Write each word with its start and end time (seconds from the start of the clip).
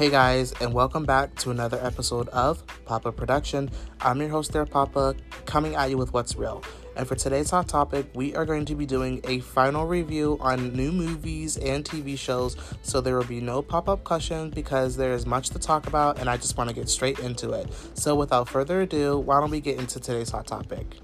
Hey 0.00 0.08
guys, 0.08 0.54
and 0.62 0.72
welcome 0.72 1.04
back 1.04 1.34
to 1.40 1.50
another 1.50 1.78
episode 1.82 2.30
of 2.30 2.64
Papa 2.86 3.12
Production. 3.12 3.70
I'm 4.00 4.18
your 4.18 4.30
host 4.30 4.50
there, 4.50 4.64
Papa, 4.64 5.14
coming 5.44 5.74
at 5.74 5.90
you 5.90 5.98
with 5.98 6.14
what's 6.14 6.36
real. 6.36 6.64
And 6.96 7.06
for 7.06 7.16
today's 7.16 7.50
hot 7.50 7.68
topic, 7.68 8.06
we 8.14 8.34
are 8.34 8.46
going 8.46 8.64
to 8.64 8.74
be 8.74 8.86
doing 8.86 9.20
a 9.24 9.40
final 9.40 9.86
review 9.86 10.38
on 10.40 10.72
new 10.72 10.90
movies 10.90 11.58
and 11.58 11.84
TV 11.84 12.18
shows. 12.18 12.56
So 12.80 13.02
there 13.02 13.14
will 13.14 13.24
be 13.24 13.42
no 13.42 13.60
pop 13.60 13.90
up 13.90 14.02
questions 14.02 14.54
because 14.54 14.96
there 14.96 15.12
is 15.12 15.26
much 15.26 15.50
to 15.50 15.58
talk 15.58 15.86
about, 15.86 16.18
and 16.18 16.30
I 16.30 16.38
just 16.38 16.56
want 16.56 16.70
to 16.70 16.74
get 16.74 16.88
straight 16.88 17.18
into 17.18 17.52
it. 17.52 17.68
So 17.92 18.14
without 18.14 18.48
further 18.48 18.80
ado, 18.80 19.18
why 19.18 19.38
don't 19.38 19.50
we 19.50 19.60
get 19.60 19.78
into 19.78 20.00
today's 20.00 20.30
hot 20.30 20.46
topic? 20.46 20.96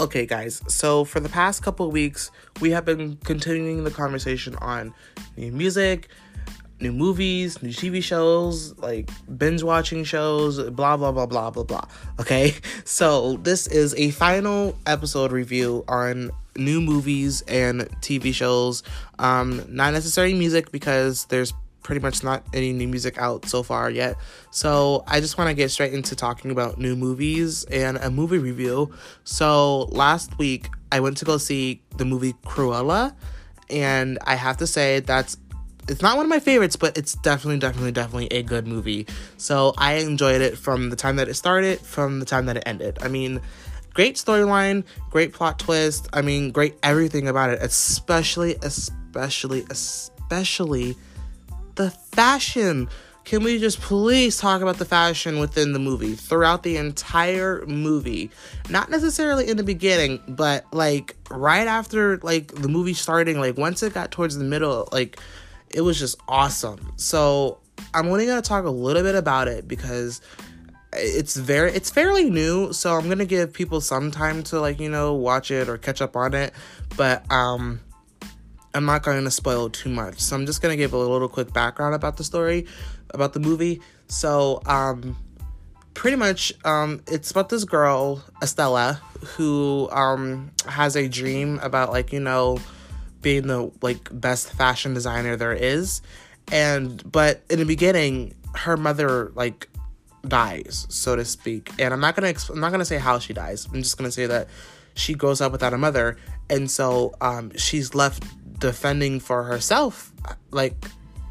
Okay, 0.00 0.26
guys, 0.26 0.60
so 0.66 1.04
for 1.04 1.20
the 1.20 1.28
past 1.28 1.62
couple 1.62 1.88
weeks, 1.88 2.32
we 2.60 2.72
have 2.72 2.84
been 2.84 3.16
continuing 3.18 3.84
the 3.84 3.92
conversation 3.92 4.56
on 4.56 4.92
new 5.36 5.52
music, 5.52 6.08
new 6.80 6.92
movies, 6.92 7.62
new 7.62 7.70
TV 7.70 8.02
shows, 8.02 8.76
like 8.78 9.08
binge 9.38 9.62
watching 9.62 10.02
shows, 10.02 10.58
blah, 10.70 10.96
blah, 10.96 11.12
blah, 11.12 11.26
blah, 11.26 11.48
blah, 11.50 11.62
blah. 11.62 11.84
Okay, 12.18 12.54
so 12.84 13.36
this 13.36 13.68
is 13.68 13.94
a 13.94 14.10
final 14.10 14.76
episode 14.84 15.30
review 15.30 15.84
on 15.86 16.32
new 16.56 16.80
movies 16.80 17.42
and 17.42 17.82
TV 18.00 18.34
shows. 18.34 18.82
Um, 19.20 19.64
not 19.68 19.92
necessarily 19.92 20.34
music 20.34 20.72
because 20.72 21.26
there's 21.26 21.52
pretty 21.84 22.00
much 22.00 22.24
not 22.24 22.42
any 22.52 22.72
new 22.72 22.88
music 22.88 23.16
out 23.18 23.46
so 23.46 23.62
far 23.62 23.88
yet. 23.90 24.16
So 24.50 25.04
I 25.06 25.20
just 25.20 25.38
want 25.38 25.48
to 25.48 25.54
get 25.54 25.70
straight 25.70 25.94
into 25.94 26.16
talking 26.16 26.50
about 26.50 26.78
new 26.78 26.96
movies 26.96 27.62
and 27.64 27.98
a 27.98 28.10
movie 28.10 28.38
review. 28.38 28.92
So 29.22 29.82
last 29.92 30.36
week 30.38 30.68
I 30.90 30.98
went 30.98 31.18
to 31.18 31.24
go 31.24 31.38
see 31.38 31.82
the 31.96 32.04
movie 32.04 32.32
Cruella, 32.44 33.14
and 33.70 34.18
I 34.24 34.34
have 34.34 34.56
to 34.56 34.66
say 34.66 35.00
that's 35.00 35.36
it's 35.86 36.00
not 36.00 36.16
one 36.16 36.24
of 36.24 36.30
my 36.30 36.40
favorites, 36.40 36.76
but 36.76 36.96
it's 36.96 37.14
definitely, 37.16 37.58
definitely, 37.58 37.92
definitely 37.92 38.28
a 38.28 38.42
good 38.42 38.66
movie. 38.66 39.06
So 39.36 39.74
I 39.76 39.94
enjoyed 39.96 40.40
it 40.40 40.56
from 40.56 40.88
the 40.88 40.96
time 40.96 41.16
that 41.16 41.28
it 41.28 41.34
started, 41.34 41.78
from 41.80 42.20
the 42.20 42.24
time 42.24 42.46
that 42.46 42.56
it 42.56 42.62
ended. 42.64 42.96
I 43.02 43.08
mean, 43.08 43.42
great 43.92 44.16
storyline, 44.16 44.84
great 45.10 45.34
plot 45.34 45.58
twist. 45.58 46.08
I 46.14 46.22
mean, 46.22 46.52
great 46.52 46.76
everything 46.82 47.28
about 47.28 47.50
it, 47.50 47.60
especially, 47.60 48.56
especially, 48.62 49.66
especially 49.68 50.96
the 51.74 51.90
fashion. 51.90 52.88
Can 53.24 53.42
we 53.42 53.58
just 53.58 53.80
please 53.80 54.36
talk 54.36 54.60
about 54.60 54.76
the 54.76 54.84
fashion 54.84 55.38
within 55.38 55.72
the 55.72 55.78
movie 55.78 56.14
throughout 56.14 56.62
the 56.62 56.76
entire 56.76 57.64
movie? 57.66 58.30
Not 58.68 58.90
necessarily 58.90 59.48
in 59.48 59.56
the 59.56 59.62
beginning, 59.62 60.20
but 60.28 60.66
like 60.72 61.16
right 61.30 61.66
after 61.66 62.18
like 62.18 62.48
the 62.48 62.68
movie 62.68 62.92
starting, 62.92 63.40
like 63.40 63.56
once 63.56 63.82
it 63.82 63.94
got 63.94 64.10
towards 64.10 64.36
the 64.36 64.44
middle, 64.44 64.88
like 64.92 65.18
it 65.70 65.80
was 65.80 65.98
just 65.98 66.18
awesome. 66.28 66.92
So 66.96 67.60
I'm 67.94 68.08
only 68.08 68.26
gonna 68.26 68.42
talk 68.42 68.66
a 68.66 68.70
little 68.70 69.02
bit 69.02 69.14
about 69.14 69.48
it 69.48 69.66
because 69.66 70.20
it's 70.96 71.36
very 71.36 71.72
it's 71.72 71.90
fairly 71.90 72.30
new 72.30 72.72
so 72.72 72.94
i'm 72.94 73.08
gonna 73.08 73.24
give 73.24 73.52
people 73.52 73.80
some 73.80 74.12
time 74.12 74.44
to 74.44 74.60
like 74.60 74.78
you 74.78 74.88
know 74.88 75.12
watch 75.14 75.50
it 75.50 75.68
or 75.68 75.76
catch 75.76 76.00
up 76.00 76.14
on 76.14 76.34
it 76.34 76.52
but 76.96 77.28
um 77.32 77.80
I'm 78.74 78.84
not 78.84 79.02
going 79.04 79.22
to 79.22 79.30
spoil 79.30 79.70
too 79.70 79.88
much. 79.88 80.20
So 80.20 80.34
I'm 80.34 80.46
just 80.46 80.60
going 80.60 80.72
to 80.72 80.76
give 80.76 80.92
a 80.92 80.98
little 80.98 81.28
quick 81.28 81.52
background 81.52 81.94
about 81.94 82.16
the 82.16 82.24
story, 82.24 82.66
about 83.10 83.32
the 83.32 83.40
movie. 83.40 83.80
So, 84.08 84.60
um, 84.66 85.16
pretty 85.94 86.16
much, 86.16 86.52
um, 86.64 87.00
it's 87.06 87.30
about 87.30 87.48
this 87.48 87.64
girl, 87.64 88.22
Estella, 88.42 89.00
who, 89.36 89.88
um, 89.92 90.50
has 90.66 90.96
a 90.96 91.08
dream 91.08 91.60
about, 91.62 91.90
like, 91.90 92.12
you 92.12 92.20
know, 92.20 92.58
being 93.22 93.46
the, 93.46 93.70
like, 93.80 94.08
best 94.12 94.52
fashion 94.52 94.92
designer 94.92 95.36
there 95.36 95.52
is. 95.52 96.02
And, 96.50 97.00
but 97.10 97.42
in 97.48 97.60
the 97.60 97.64
beginning, 97.64 98.34
her 98.56 98.76
mother, 98.76 99.30
like, 99.36 99.68
dies, 100.26 100.86
so 100.90 101.14
to 101.14 101.24
speak. 101.24 101.70
And 101.78 101.94
I'm 101.94 102.00
not 102.00 102.16
to, 102.16 102.22
exp- 102.22 102.50
I'm 102.50 102.60
not 102.60 102.70
to 102.80 102.84
say 102.84 102.98
how 102.98 103.20
she 103.20 103.32
dies. 103.32 103.66
I'm 103.72 103.82
just 103.82 103.96
to 103.96 104.12
say 104.12 104.26
that 104.26 104.48
she 104.94 105.14
grows 105.14 105.40
up 105.40 105.52
without 105.52 105.72
a 105.72 105.78
mother. 105.78 106.16
And 106.50 106.68
so, 106.68 107.14
um, 107.20 107.56
she's 107.56 107.94
left 107.94 108.24
defending 108.58 109.20
for 109.20 109.44
herself 109.44 110.12
like 110.50 110.74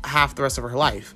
half 0.04 0.36
the 0.36 0.44
rest 0.44 0.58
of 0.58 0.64
her 0.64 0.76
life. 0.76 1.16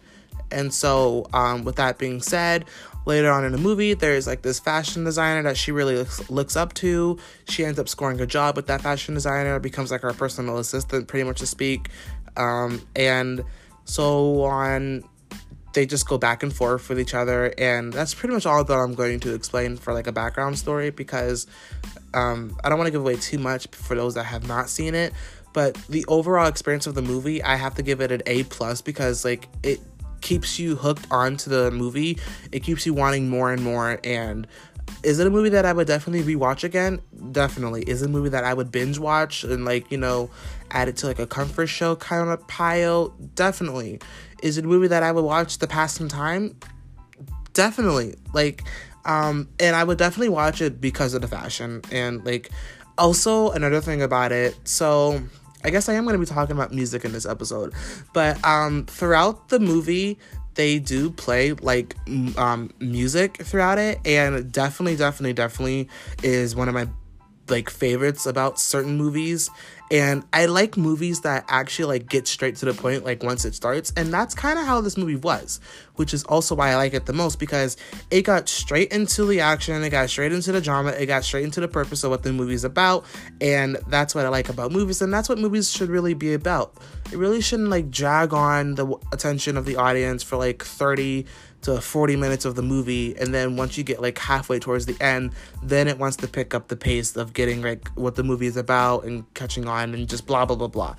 And 0.52 0.74
so, 0.74 1.28
um, 1.34 1.66
with 1.66 1.76
that 1.76 1.98
being 1.98 2.22
said, 2.22 2.66
later 3.06 3.32
on 3.32 3.44
in 3.44 3.52
the 3.52 3.58
movie, 3.58 3.94
there's 3.94 4.28
like 4.28 4.42
this 4.42 4.60
fashion 4.60 5.04
designer 5.04 5.44
that 5.44 5.58
she 5.58 5.72
really 5.72 5.98
looks, 5.98 6.30
looks 6.30 6.56
up 6.56 6.74
to. 6.76 7.18
She 7.50 7.66
ends 7.66 7.80
up 7.80 7.90
scoring 7.90 8.20
a 8.22 8.26
job 8.26 8.56
with 8.56 8.68
that 8.68 8.82
fashion 8.82 9.14
designer, 9.14 9.60
becomes 9.60 9.92
like 9.92 10.02
her 10.02 10.14
personal 10.14 10.58
assistant, 10.58 11.08
pretty 11.08 11.26
much 11.26 11.40
to 11.40 11.46
speak. 11.46 11.90
Um, 12.38 12.82
and 12.96 13.44
so 13.86 14.44
on, 14.44 15.04
they 15.74 15.86
just 15.86 16.08
go 16.08 16.18
back 16.18 16.44
and 16.44 16.54
forth 16.54 16.88
with 16.90 17.00
each 17.00 17.14
other. 17.14 17.54
And 17.58 17.92
that's 17.92 18.14
pretty 18.14 18.34
much 18.34 18.46
all 18.46 18.64
that 18.64 18.74
I'm 18.74 18.94
going 18.94 19.20
to 19.22 19.34
explain 19.34 19.76
for 19.78 19.94
like 19.94 20.08
a 20.08 20.12
background 20.12 20.58
story 20.58 20.92
because 20.92 21.46
um, 22.14 22.58
I 22.64 22.70
don't 22.70 22.78
want 22.78 22.88
to 22.88 22.92
give 22.92 23.02
away 23.02 23.16
too 23.16 23.38
much 23.38 23.68
for 23.72 23.96
those 23.96 24.16
that 24.16 24.24
have 24.24 24.48
not 24.48 24.70
seen 24.70 24.96
it 24.96 25.14
but 25.58 25.74
the 25.90 26.06
overall 26.08 26.46
experience 26.46 26.86
of 26.86 26.94
the 26.94 27.02
movie 27.02 27.42
i 27.42 27.56
have 27.56 27.74
to 27.74 27.82
give 27.82 28.00
it 28.00 28.12
an 28.12 28.22
a 28.28 28.44
plus 28.44 28.80
because 28.80 29.26
like 29.26 29.48
it 29.64 29.80
keeps 30.22 30.60
you 30.60 30.76
hooked 30.76 31.08
onto 31.12 31.50
the 31.50 31.72
movie. 31.72 32.20
It 32.52 32.62
keeps 32.62 32.86
you 32.86 32.94
wanting 32.94 33.30
more 33.30 33.52
and 33.52 33.64
more. 33.64 34.00
And 34.04 34.46
is 35.04 35.20
it 35.20 35.28
a 35.28 35.30
movie 35.30 35.50
that 35.50 35.66
i 35.66 35.74
would 35.74 35.88
definitely 35.88 36.36
rewatch 36.36 36.64
again? 36.64 37.02
Definitely. 37.32 37.84
Is 37.84 38.02
it 38.02 38.08
a 38.08 38.10
movie 38.10 38.30
that 38.30 38.44
i 38.44 38.54
would 38.54 38.72
binge 38.72 39.00
watch 39.00 39.44
and 39.44 39.66
like 39.66 39.92
you 39.92 39.98
know 39.98 40.30
add 40.72 40.90
it 40.90 40.98
to 40.98 41.08
like 41.08 41.20
a 41.20 41.28
comfort 41.28 41.68
show 41.68 41.96
kind 41.96 42.30
of 42.30 42.48
pile? 42.48 43.10
Definitely. 43.36 44.00
Is 44.44 44.58
it 44.58 44.66
a 44.66 44.68
movie 44.68 44.88
that 44.88 45.02
i 45.02 45.12
would 45.12 45.24
watch 45.24 45.58
to 45.58 45.68
pass 45.68 45.94
some 45.94 46.08
time? 46.08 46.56
Definitely. 47.54 48.16
Like 48.34 48.64
um 49.06 49.48
and 49.60 49.76
i 49.76 49.84
would 49.84 49.98
definitely 49.98 50.30
watch 50.30 50.62
it 50.62 50.82
because 50.82 51.14
of 51.14 51.22
the 51.22 51.28
fashion. 51.28 51.82
And 51.92 52.26
like 52.26 52.50
also 52.98 53.52
another 53.52 53.80
thing 53.80 54.02
about 54.02 54.32
it 54.32 54.58
so 54.64 55.22
I 55.64 55.70
guess 55.70 55.90
I 55.90 55.94
am 55.94 56.04
going 56.04 56.14
to 56.14 56.20
be 56.20 56.26
talking 56.26 56.56
about 56.56 56.74
music 56.74 57.06
in 57.06 57.12
this 57.12 57.26
episode. 57.26 57.74
But 58.14 58.44
um, 58.46 58.86
throughout 58.86 59.50
the 59.50 59.60
movie, 59.60 60.20
they 60.56 60.80
do 60.80 61.12
play 61.12 61.54
like 61.54 61.96
um, 62.38 62.72
music 62.80 63.38
throughout 63.38 63.78
it, 63.78 64.00
and 64.06 64.52
definitely, 64.52 64.96
definitely, 64.96 65.34
definitely 65.34 65.90
is 66.24 66.56
one 66.56 66.68
of 66.68 66.74
my 66.74 66.88
like 67.50 67.70
favorites 67.70 68.26
about 68.26 68.60
certain 68.60 68.98
movies. 68.98 69.50
And 69.90 70.26
i 70.34 70.48
like 70.48 70.76
movies 70.76 71.22
that 71.22 71.46
actually 71.48 72.00
like 72.00 72.10
get 72.10 72.28
straight 72.28 72.58
to 72.58 72.66
the 72.66 72.74
point 72.74 73.06
like 73.06 73.24
once 73.24 73.46
it 73.46 73.56
starts. 73.56 73.94
And 73.96 74.14
that's 74.14 74.36
kind 74.36 74.60
of 74.60 74.66
how 74.66 74.82
this 74.82 74.98
movie 74.98 75.16
was 75.16 75.60
which 75.98 76.14
is 76.14 76.24
also 76.26 76.56
why 76.56 76.70
i 76.70 76.76
like 76.76 76.94
it 76.94 77.06
the 77.06 77.14
most 77.14 77.40
because 77.40 77.76
it 78.10 78.22
got 78.22 78.48
straight 78.48 78.92
into 78.92 79.26
the 79.26 79.40
action 79.40 79.84
it 79.84 79.90
got 79.90 80.10
straight 80.10 80.32
into 80.32 80.52
the 80.52 80.62
drama 80.62 80.92
it 80.92 81.08
got 81.08 81.24
straight 81.24 81.44
into 81.44 81.60
the 81.60 81.68
purpose 81.68 82.04
of 82.04 82.12
what 82.12 82.24
the 82.24 82.32
movie's 82.32 82.64
about. 82.64 83.06
And 83.42 83.78
that's 83.88 84.16
what 84.16 84.26
i 84.26 84.30
like 84.30 84.50
about 84.50 84.72
movies 84.72 85.02
and 85.02 85.14
that's 85.14 85.30
what 85.30 85.38
movies 85.38 85.72
should 85.72 85.90
really 85.90 86.14
be 86.14 86.34
about. 86.34 86.74
It 87.12 87.18
really 87.18 87.42
shouldn't 87.42 87.70
like 87.70 87.90
drag 87.92 88.34
on 88.34 88.76
the 88.76 88.96
attention 89.12 89.58
of 89.58 89.66
the 89.66 89.76
audience 89.78 90.24
for 90.24 90.38
like 90.38 90.64
30 90.64 91.26
to 91.62 91.82
40 91.82 92.16
minutes 92.16 92.46
of 92.46 92.56
the 92.56 92.62
movie 92.62 93.16
and 93.18 93.34
then 93.34 93.56
once 93.58 93.78
you 93.78 93.84
get 93.84 94.02
like 94.02 94.18
halfway 94.18 94.60
towards 94.60 94.86
the 94.86 94.96
end 95.02 95.32
then 95.64 95.88
it 95.88 95.98
wants 95.98 96.18
to 96.18 96.28
pick 96.28 96.54
up 96.54 96.68
the 96.68 96.76
pace 96.76 97.16
of 97.16 97.34
getting 97.34 97.62
like 97.62 97.88
what 97.90 98.16
the 98.16 98.24
movie 98.24 98.46
is 98.46 98.58
about 98.58 99.06
and 99.06 99.32
catching 99.34 99.68
on 99.68 99.94
and 99.94 100.08
just 100.08 100.28
blah 100.28 100.46
blah 100.46 100.56
blah 100.56 100.68
blah. 100.68 100.96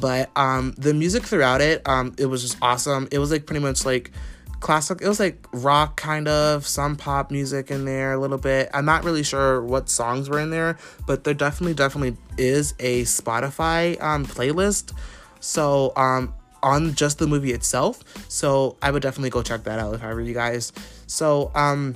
But 0.00 0.30
um 0.36 0.74
the 0.78 0.94
music 0.94 1.24
throughout 1.24 1.60
it 1.60 1.86
um 1.88 2.14
it 2.18 2.26
was 2.26 2.42
just 2.42 2.56
awesome. 2.62 3.08
It 3.10 3.18
was 3.18 3.30
like 3.30 3.46
pretty 3.46 3.60
much 3.60 3.84
like 3.84 4.12
classic 4.60 5.02
it 5.02 5.08
was 5.08 5.20
like 5.20 5.46
rock 5.52 5.96
kind 5.96 6.28
of 6.28 6.66
some 6.66 6.96
pop 6.96 7.30
music 7.30 7.70
in 7.70 7.84
there 7.84 8.12
a 8.12 8.18
little 8.18 8.38
bit. 8.38 8.70
I'm 8.72 8.84
not 8.84 9.04
really 9.04 9.22
sure 9.24 9.60
what 9.62 9.88
songs 9.88 10.30
were 10.30 10.38
in 10.38 10.50
there 10.50 10.78
but 11.06 11.24
there 11.24 11.34
definitely 11.34 11.74
definitely 11.74 12.16
is 12.38 12.74
a 12.78 13.02
spotify 13.02 14.00
um 14.00 14.24
playlist. 14.24 14.92
So 15.40 15.92
um 15.96 16.32
on 16.66 16.94
just 16.94 17.18
the 17.18 17.26
movie 17.28 17.52
itself. 17.52 18.02
So 18.28 18.76
I 18.82 18.90
would 18.90 19.02
definitely 19.02 19.30
go 19.30 19.42
check 19.42 19.62
that 19.64 19.78
out 19.78 19.94
if 19.94 20.02
I 20.02 20.12
were 20.12 20.20
you 20.20 20.34
guys. 20.34 20.72
So 21.06 21.52
um 21.54 21.94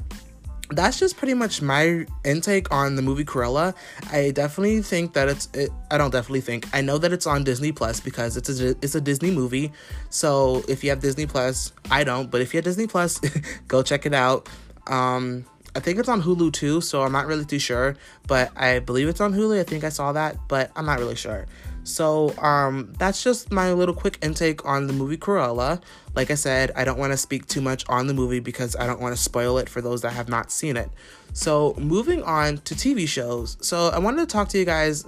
that's 0.70 1.00
just 1.00 1.17
pretty 1.17 1.34
much 1.34 1.61
my 1.61 2.06
intake 2.25 2.70
on 2.70 2.94
the 2.94 3.02
movie 3.02 3.25
Cruella. 3.25 3.75
I 4.12 4.31
definitely 4.31 4.82
think 4.82 5.14
that 5.14 5.28
it's. 5.28 5.49
It, 5.52 5.70
I 5.90 5.99
don't 5.99 6.12
definitely 6.12 6.43
think. 6.43 6.69
I 6.72 6.81
know 6.81 6.96
that 6.99 7.12
it's 7.12 7.26
on 7.26 7.43
Disney 7.43 7.72
Plus 7.72 7.99
because 7.99 8.37
it's 8.37 8.49
a 8.61 8.70
it's 8.81 8.94
a 8.94 9.00
Disney 9.00 9.32
movie. 9.32 9.72
So 10.11 10.62
if 10.69 10.84
you 10.84 10.90
have 10.90 11.00
Disney 11.00 11.26
Plus, 11.26 11.72
I 11.90 12.05
don't. 12.05 12.31
But 12.31 12.40
if 12.40 12.55
you 12.55 12.58
have 12.58 12.64
Disney 12.64 12.87
Plus, 12.87 13.19
go 13.69 13.82
check 13.82 14.06
it 14.06 14.14
out. 14.14 14.49
Um, 14.87 15.44
I 15.75 15.81
think 15.81 15.99
it's 15.99 16.08
on 16.08 16.22
Hulu 16.22 16.52
too. 16.52 16.81
So 16.81 17.02
I'm 17.02 17.12
not 17.12 17.26
really 17.26 17.44
too 17.44 17.58
sure, 17.58 17.96
but 18.28 18.52
I 18.56 18.78
believe 18.78 19.08
it's 19.08 19.20
on 19.20 19.34
Hulu. 19.34 19.58
I 19.58 19.64
think 19.64 19.82
I 19.82 19.88
saw 19.88 20.12
that, 20.12 20.37
but 20.46 20.70
I'm 20.76 20.87
not 20.87 21.00
really 21.00 21.17
sure. 21.17 21.46
So 21.85 22.37
um, 22.38 22.93
that's 22.99 23.23
just 23.23 23.50
my 23.50 23.73
little 23.73 23.94
quick 23.94 24.19
intake 24.23 24.65
on 24.65 24.87
the 24.87 24.93
movie 24.93 25.17
Cruella. 25.17 25.82
Like 26.15 26.31
I 26.31 26.35
said, 26.35 26.73
I 26.77 26.85
don't 26.85 26.99
want 26.99 27.12
to 27.12 27.17
speak 27.17 27.47
too 27.47 27.61
much 27.61 27.85
on 27.88 28.06
the 28.06 28.15
movie 28.15 28.41
because 28.41 28.77
I 28.77 28.87
don't 28.87 29.00
want 29.00 29.15
to 29.17 29.21
spoil 29.21 29.59
it 29.59 29.69
for 29.69 29.81
those 29.81 30.03
that 30.03 30.12
have 30.12 30.29
not 30.29 30.50
seen 30.50 30.77
it. 30.77 30.91
So, 31.32 31.75
moving 31.79 32.23
on 32.25 32.59
to 32.59 32.75
TV 32.75 33.06
shows. 33.06 33.56
So, 33.61 33.88
I 33.88 33.99
wanted 33.99 34.29
to 34.29 34.32
talk 34.32 34.49
to 34.49 34.59
you 34.59 34.65
guys 34.65 35.06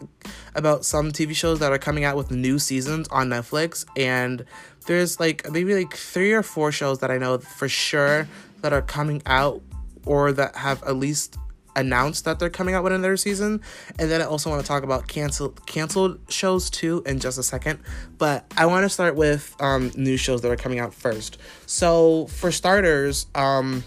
about 0.54 0.84
some 0.84 1.10
TV 1.10 1.34
shows 1.34 1.58
that 1.58 1.72
are 1.72 1.78
coming 1.78 2.04
out 2.04 2.16
with 2.16 2.30
new 2.30 2.58
seasons 2.58 3.08
on 3.08 3.28
Netflix. 3.28 3.84
And 3.96 4.44
there's 4.86 5.19
like 5.19 5.50
maybe 5.50 5.74
like 5.74 5.94
three 5.94 6.32
or 6.32 6.42
four 6.42 6.70
shows 6.70 7.00
that 7.00 7.10
I 7.10 7.19
know 7.19 7.38
for 7.38 7.69
sure 7.69 8.28
that 8.60 8.72
are 8.72 8.82
coming 8.82 9.22
out 9.26 9.60
or 10.06 10.32
that 10.32 10.56
have 10.56 10.82
at 10.84 10.96
least 10.96 11.36
announced 11.76 12.24
that 12.24 12.38
they're 12.38 12.50
coming 12.50 12.74
out 12.74 12.84
with 12.84 12.92
another 12.92 13.16
season. 13.16 13.60
And 13.98 14.10
then 14.10 14.20
I 14.20 14.24
also 14.24 14.50
want 14.50 14.62
to 14.62 14.69
talk 14.69 14.82
about 14.82 15.08
canceled 15.08 15.64
canceled 15.66 16.19
shows 16.28 16.70
too 16.70 17.02
in 17.06 17.19
just 17.19 17.38
a 17.38 17.42
second. 17.42 17.80
But 18.19 18.50
I 18.56 18.66
want 18.66 18.84
to 18.84 18.88
start 18.88 19.16
with 19.16 19.54
um, 19.60 19.90
new 19.96 20.16
shows 20.16 20.42
that 20.42 20.50
are 20.50 20.56
coming 20.56 20.78
out 20.78 20.94
first. 20.94 21.38
So 21.66 22.26
for 22.26 22.52
starters, 22.52 23.26
um, 23.34 23.84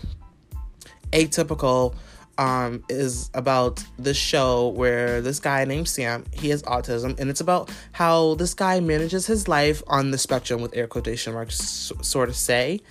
Atypical 1.11 1.95
um, 2.37 2.83
is 2.89 3.29
about 3.33 3.83
this 3.97 4.17
show 4.17 4.69
where 4.69 5.21
this 5.21 5.39
guy 5.39 5.63
named 5.65 5.87
Sam, 5.87 6.25
he 6.33 6.49
has 6.49 6.63
autism, 6.63 7.17
and 7.19 7.29
it's 7.29 7.41
about 7.41 7.71
how 7.93 8.35
this 8.35 8.53
guy 8.53 8.79
manages 8.79 9.25
his 9.25 9.47
life 9.47 9.81
on 9.87 10.11
the 10.11 10.17
spectrum 10.17 10.61
with 10.61 10.75
air 10.75 10.87
quotation 10.87 11.33
marks, 11.33 11.91
sort 12.01 12.29
of 12.29 12.35
say. 12.35 12.81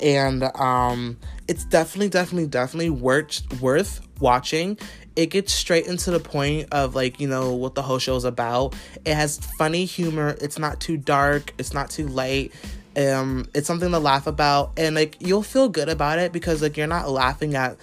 And 0.00 0.44
um, 0.58 1.18
it's 1.48 1.64
definitely, 1.64 2.08
definitely, 2.08 2.48
definitely 2.48 2.90
worth 2.90 3.60
worth 3.60 4.00
watching. 4.24 4.78
It 5.14 5.26
gets 5.26 5.52
straight 5.52 5.86
into 5.86 6.10
the 6.10 6.18
point 6.18 6.72
of 6.72 6.94
like 6.94 7.20
you 7.20 7.28
know 7.28 7.54
what 7.54 7.74
the 7.74 7.82
whole 7.82 7.98
show 7.98 8.16
is 8.16 8.24
about. 8.24 8.74
It 9.04 9.14
has 9.14 9.38
funny 9.58 9.84
humor. 9.84 10.36
It's 10.40 10.58
not 10.58 10.80
too 10.80 10.96
dark. 10.96 11.52
It's 11.58 11.74
not 11.74 11.90
too 11.90 12.08
light. 12.08 12.52
Um, 12.96 13.46
it's 13.54 13.66
something 13.66 13.90
to 13.90 13.98
laugh 13.98 14.26
about, 14.26 14.72
and 14.76 14.94
like 14.94 15.16
you'll 15.20 15.42
feel 15.42 15.68
good 15.68 15.88
about 15.88 16.18
it 16.18 16.32
because 16.32 16.62
like 16.62 16.76
you're 16.76 16.86
not 16.86 17.10
laughing 17.10 17.54
at 17.54 17.76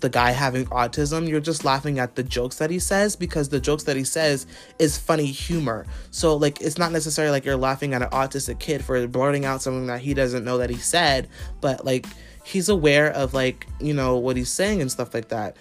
the 0.00 0.08
guy 0.08 0.30
having 0.30 0.64
autism, 0.66 1.28
you're 1.28 1.40
just 1.40 1.64
laughing 1.64 1.98
at 1.98 2.14
the 2.14 2.22
jokes 2.22 2.56
that 2.56 2.70
he 2.70 2.78
says 2.78 3.16
because 3.16 3.48
the 3.48 3.60
jokes 3.60 3.84
that 3.84 3.96
he 3.96 4.04
says 4.04 4.46
is 4.78 4.98
funny 4.98 5.26
humor. 5.26 5.86
So 6.10 6.36
like 6.36 6.60
it's 6.60 6.78
not 6.78 6.92
necessarily 6.92 7.32
like 7.32 7.44
you're 7.44 7.56
laughing 7.56 7.94
at 7.94 8.02
an 8.02 8.10
autistic 8.10 8.58
kid 8.58 8.84
for 8.84 9.06
blurting 9.06 9.44
out 9.44 9.62
something 9.62 9.86
that 9.86 10.00
he 10.00 10.14
doesn't 10.14 10.44
know 10.44 10.58
that 10.58 10.70
he 10.70 10.76
said, 10.76 11.28
but 11.60 11.84
like 11.84 12.06
he's 12.48 12.70
aware 12.70 13.10
of 13.10 13.34
like, 13.34 13.66
you 13.78 13.92
know, 13.92 14.16
what 14.16 14.36
he's 14.36 14.48
saying 14.48 14.80
and 14.80 14.90
stuff 14.90 15.12
like 15.12 15.28
that. 15.28 15.56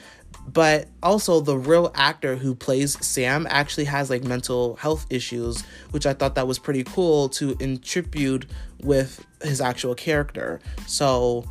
But 0.48 0.88
also 1.04 1.42
the 1.42 1.58
real 1.58 1.92
actor 1.96 2.38
who 2.38 2.56
plays 2.56 2.98
Sam 3.06 3.46
actually 3.50 3.84
has 3.86 4.10
like 4.10 4.24
mental 4.24 4.78
health 4.78 5.06
issues, 5.10 5.64
which 5.92 6.06
I 6.06 6.14
thought 6.14 6.36
that 6.36 6.48
was 6.48 6.58
pretty 6.58 6.86
cool 6.86 7.28
to 7.30 7.58
attribute 7.60 8.46
with 8.82 9.26
his 9.42 9.60
actual 9.60 9.96
character. 9.96 10.62
So 10.86 11.44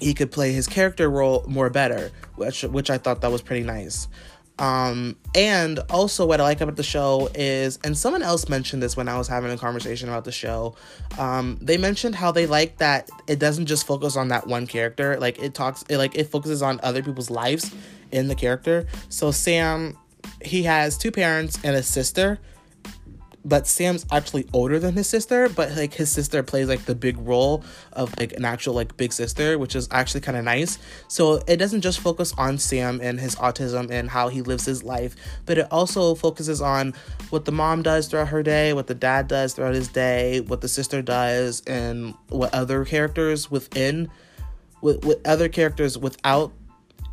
he 0.00 0.14
could 0.14 0.32
play 0.32 0.52
his 0.52 0.66
character 0.66 1.10
role 1.10 1.44
more 1.46 1.68
better, 1.68 2.10
which 2.36 2.62
which 2.62 2.88
I 2.88 2.96
thought 2.96 3.20
that 3.20 3.30
was 3.30 3.42
pretty 3.42 3.64
nice. 3.64 4.08
Um, 4.58 5.16
and 5.34 5.80
also 5.90 6.24
what 6.26 6.40
I 6.40 6.44
like 6.44 6.60
about 6.60 6.76
the 6.76 6.82
show 6.82 7.28
is, 7.34 7.78
and 7.84 7.96
someone 7.96 8.22
else 8.22 8.48
mentioned 8.48 8.82
this 8.82 8.96
when 8.96 9.08
I 9.08 9.18
was 9.18 9.28
having 9.28 9.50
a 9.50 9.58
conversation 9.58 10.08
about 10.08 10.24
the 10.24 10.32
show. 10.32 10.76
Um, 11.18 11.58
they 11.60 11.76
mentioned 11.76 12.14
how 12.14 12.32
they 12.32 12.46
like 12.46 12.78
that 12.78 13.10
it 13.26 13.38
doesn't 13.38 13.66
just 13.66 13.86
focus 13.86 14.16
on 14.16 14.28
that 14.28 14.46
one 14.46 14.66
character. 14.66 15.18
Like 15.18 15.38
it 15.38 15.54
talks, 15.54 15.84
it 15.88 15.98
like 15.98 16.16
it 16.16 16.30
focuses 16.30 16.62
on 16.62 16.80
other 16.82 17.02
people's 17.02 17.30
lives 17.30 17.74
in 18.12 18.28
the 18.28 18.34
character. 18.34 18.86
So 19.10 19.30
Sam, 19.30 19.96
he 20.42 20.62
has 20.62 20.96
two 20.96 21.10
parents 21.10 21.58
and 21.62 21.76
a 21.76 21.82
sister, 21.82 22.38
but 23.46 23.66
Sam's 23.68 24.04
actually 24.10 24.46
older 24.52 24.80
than 24.80 24.94
his 24.94 25.08
sister, 25.08 25.48
but 25.48 25.70
like 25.76 25.94
his 25.94 26.10
sister 26.10 26.42
plays 26.42 26.68
like 26.68 26.84
the 26.84 26.96
big 26.96 27.16
role 27.18 27.62
of 27.92 28.12
like 28.18 28.32
an 28.32 28.44
actual 28.44 28.74
like 28.74 28.96
big 28.96 29.12
sister, 29.12 29.56
which 29.56 29.76
is 29.76 29.86
actually 29.92 30.20
kind 30.20 30.36
of 30.36 30.44
nice. 30.44 30.78
So 31.06 31.40
it 31.46 31.56
doesn't 31.56 31.82
just 31.82 32.00
focus 32.00 32.34
on 32.36 32.58
Sam 32.58 33.00
and 33.00 33.20
his 33.20 33.36
autism 33.36 33.88
and 33.90 34.10
how 34.10 34.28
he 34.28 34.42
lives 34.42 34.64
his 34.64 34.82
life, 34.82 35.14
but 35.46 35.58
it 35.58 35.68
also 35.70 36.16
focuses 36.16 36.60
on 36.60 36.92
what 37.30 37.44
the 37.44 37.52
mom 37.52 37.82
does 37.82 38.08
throughout 38.08 38.28
her 38.28 38.42
day, 38.42 38.72
what 38.72 38.88
the 38.88 38.94
dad 38.94 39.28
does 39.28 39.54
throughout 39.54 39.74
his 39.74 39.88
day, 39.88 40.40
what 40.40 40.60
the 40.60 40.68
sister 40.68 41.00
does, 41.00 41.62
and 41.68 42.14
what 42.28 42.52
other 42.52 42.84
characters 42.84 43.48
within 43.48 44.10
with, 44.80 45.04
with 45.04 45.26
other 45.26 45.48
characters 45.48 45.96
without 45.96 46.52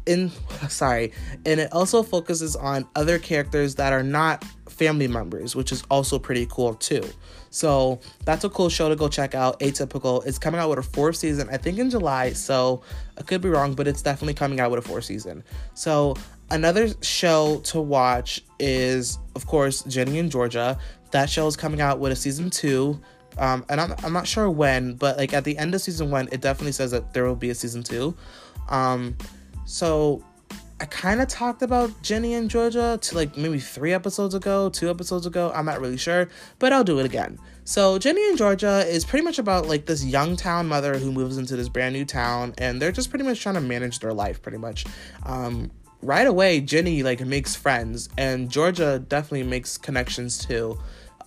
in 0.06 0.32
sorry 0.70 1.12
and 1.46 1.60
it 1.60 1.72
also 1.72 2.04
focuses 2.04 2.56
on 2.56 2.88
other 2.96 3.18
characters 3.18 3.76
that 3.76 3.94
are 3.94 4.04
not 4.04 4.44
family 4.68 5.08
members 5.08 5.56
which 5.56 5.72
is 5.72 5.84
also 5.90 6.20
pretty 6.20 6.48
cool 6.50 6.74
too. 6.76 7.04
So 7.50 8.00
that's 8.26 8.44
a 8.44 8.50
cool 8.50 8.70
show 8.70 8.90
to 8.90 8.96
go 8.96 9.08
check 9.08 9.36
out 9.36 9.60
atypical. 9.60 10.26
It's 10.26 10.40
coming 10.40 10.60
out 10.60 10.70
with 10.70 10.80
a 10.80 10.84
fourth 10.84 11.16
season 11.16 11.48
i 11.52 11.58
think 11.58 11.78
in 11.78 11.90
july 11.90 12.34
so 12.34 12.82
i 13.18 13.22
could 13.22 13.42
be 13.42 13.50
wrong 13.50 13.74
but 13.74 13.88
it's 13.88 14.02
definitely 14.02 14.34
coming 14.34 14.60
out 14.60 14.72
with 14.72 14.84
a 14.84 14.88
fourth 14.88 15.06
season. 15.06 15.44
So 15.74 16.16
another 16.52 16.90
show 17.02 17.62
to 17.66 17.80
watch 17.80 18.42
is 18.60 19.20
of 19.36 19.48
course 19.48 19.84
Ginny 19.84 20.20
and 20.20 20.32
Georgia. 20.32 20.78
That 21.12 21.30
show 21.30 21.46
is 21.48 21.56
coming 21.56 21.80
out 21.80 22.00
with 22.00 22.12
a 22.12 22.16
season 22.16 22.50
two 22.50 23.00
um, 23.38 23.66
and 23.70 23.82
I'm, 23.82 23.96
I'm 24.04 24.14
not 24.14 24.28
sure 24.28 24.50
when 24.50 24.94
but 24.96 25.18
like 25.18 25.34
at 25.34 25.44
the 25.44 25.58
end 25.58 25.74
of 25.74 25.82
season 25.82 26.12
one 26.12 26.28
it 26.32 26.42
definitely 26.42 26.72
says 26.72 26.92
that 26.92 27.14
there 27.14 27.26
will 27.26 27.36
be 27.36 27.50
a 27.50 27.56
season 27.56 27.84
two. 27.84 28.16
Um, 28.70 29.18
so 29.66 30.24
I 30.80 30.86
kind 30.86 31.22
of 31.22 31.30
talked 31.30 31.62
about 31.62 32.02
Ginny 32.02 32.34
and 32.34 32.50
Georgia 32.50 33.00
to 33.02 33.16
like 33.16 33.38
maybe 33.38 33.60
three 33.60 33.94
episodes 33.94 34.36
ago, 34.36 34.70
two 34.70 34.90
episodes 34.90 35.26
ago. 35.26 35.52
I'm 35.56 35.66
not 35.66 35.80
really 35.80 35.98
sure, 35.98 36.28
but 36.60 36.74
I'll 36.74 36.84
do 36.84 37.00
it 37.00 37.06
again. 37.06 37.40
So 37.64 37.98
Ginny 37.98 38.28
and 38.28 38.38
Georgia 38.38 38.86
is 38.86 39.06
pretty 39.06 39.24
much 39.24 39.40
about 39.40 39.68
like 39.68 39.86
this 39.86 40.04
young 40.04 40.36
town 40.36 40.68
mother 40.68 40.98
who 40.98 41.12
moves 41.12 41.38
into 41.38 41.56
this 41.56 41.70
brand 41.70 41.94
new 41.94 42.04
town, 42.04 42.54
and 42.58 42.82
they're 42.82 42.92
just 42.92 43.10
pretty 43.10 43.24
much 43.24 43.40
trying 43.40 43.56
to 43.56 43.62
manage 43.62 44.00
their 44.00 44.14
life, 44.14 44.42
pretty 44.42 44.58
much. 44.58 44.86
Um, 45.24 45.72
right 46.02 46.28
away, 46.28 46.60
Ginny 46.60 47.02
like 47.02 47.22
makes 47.22 47.56
friends, 47.56 48.10
and 48.18 48.50
Georgia 48.50 49.00
definitely 49.00 49.44
makes 49.44 49.78
connections 49.78 50.38
too. 50.38 50.78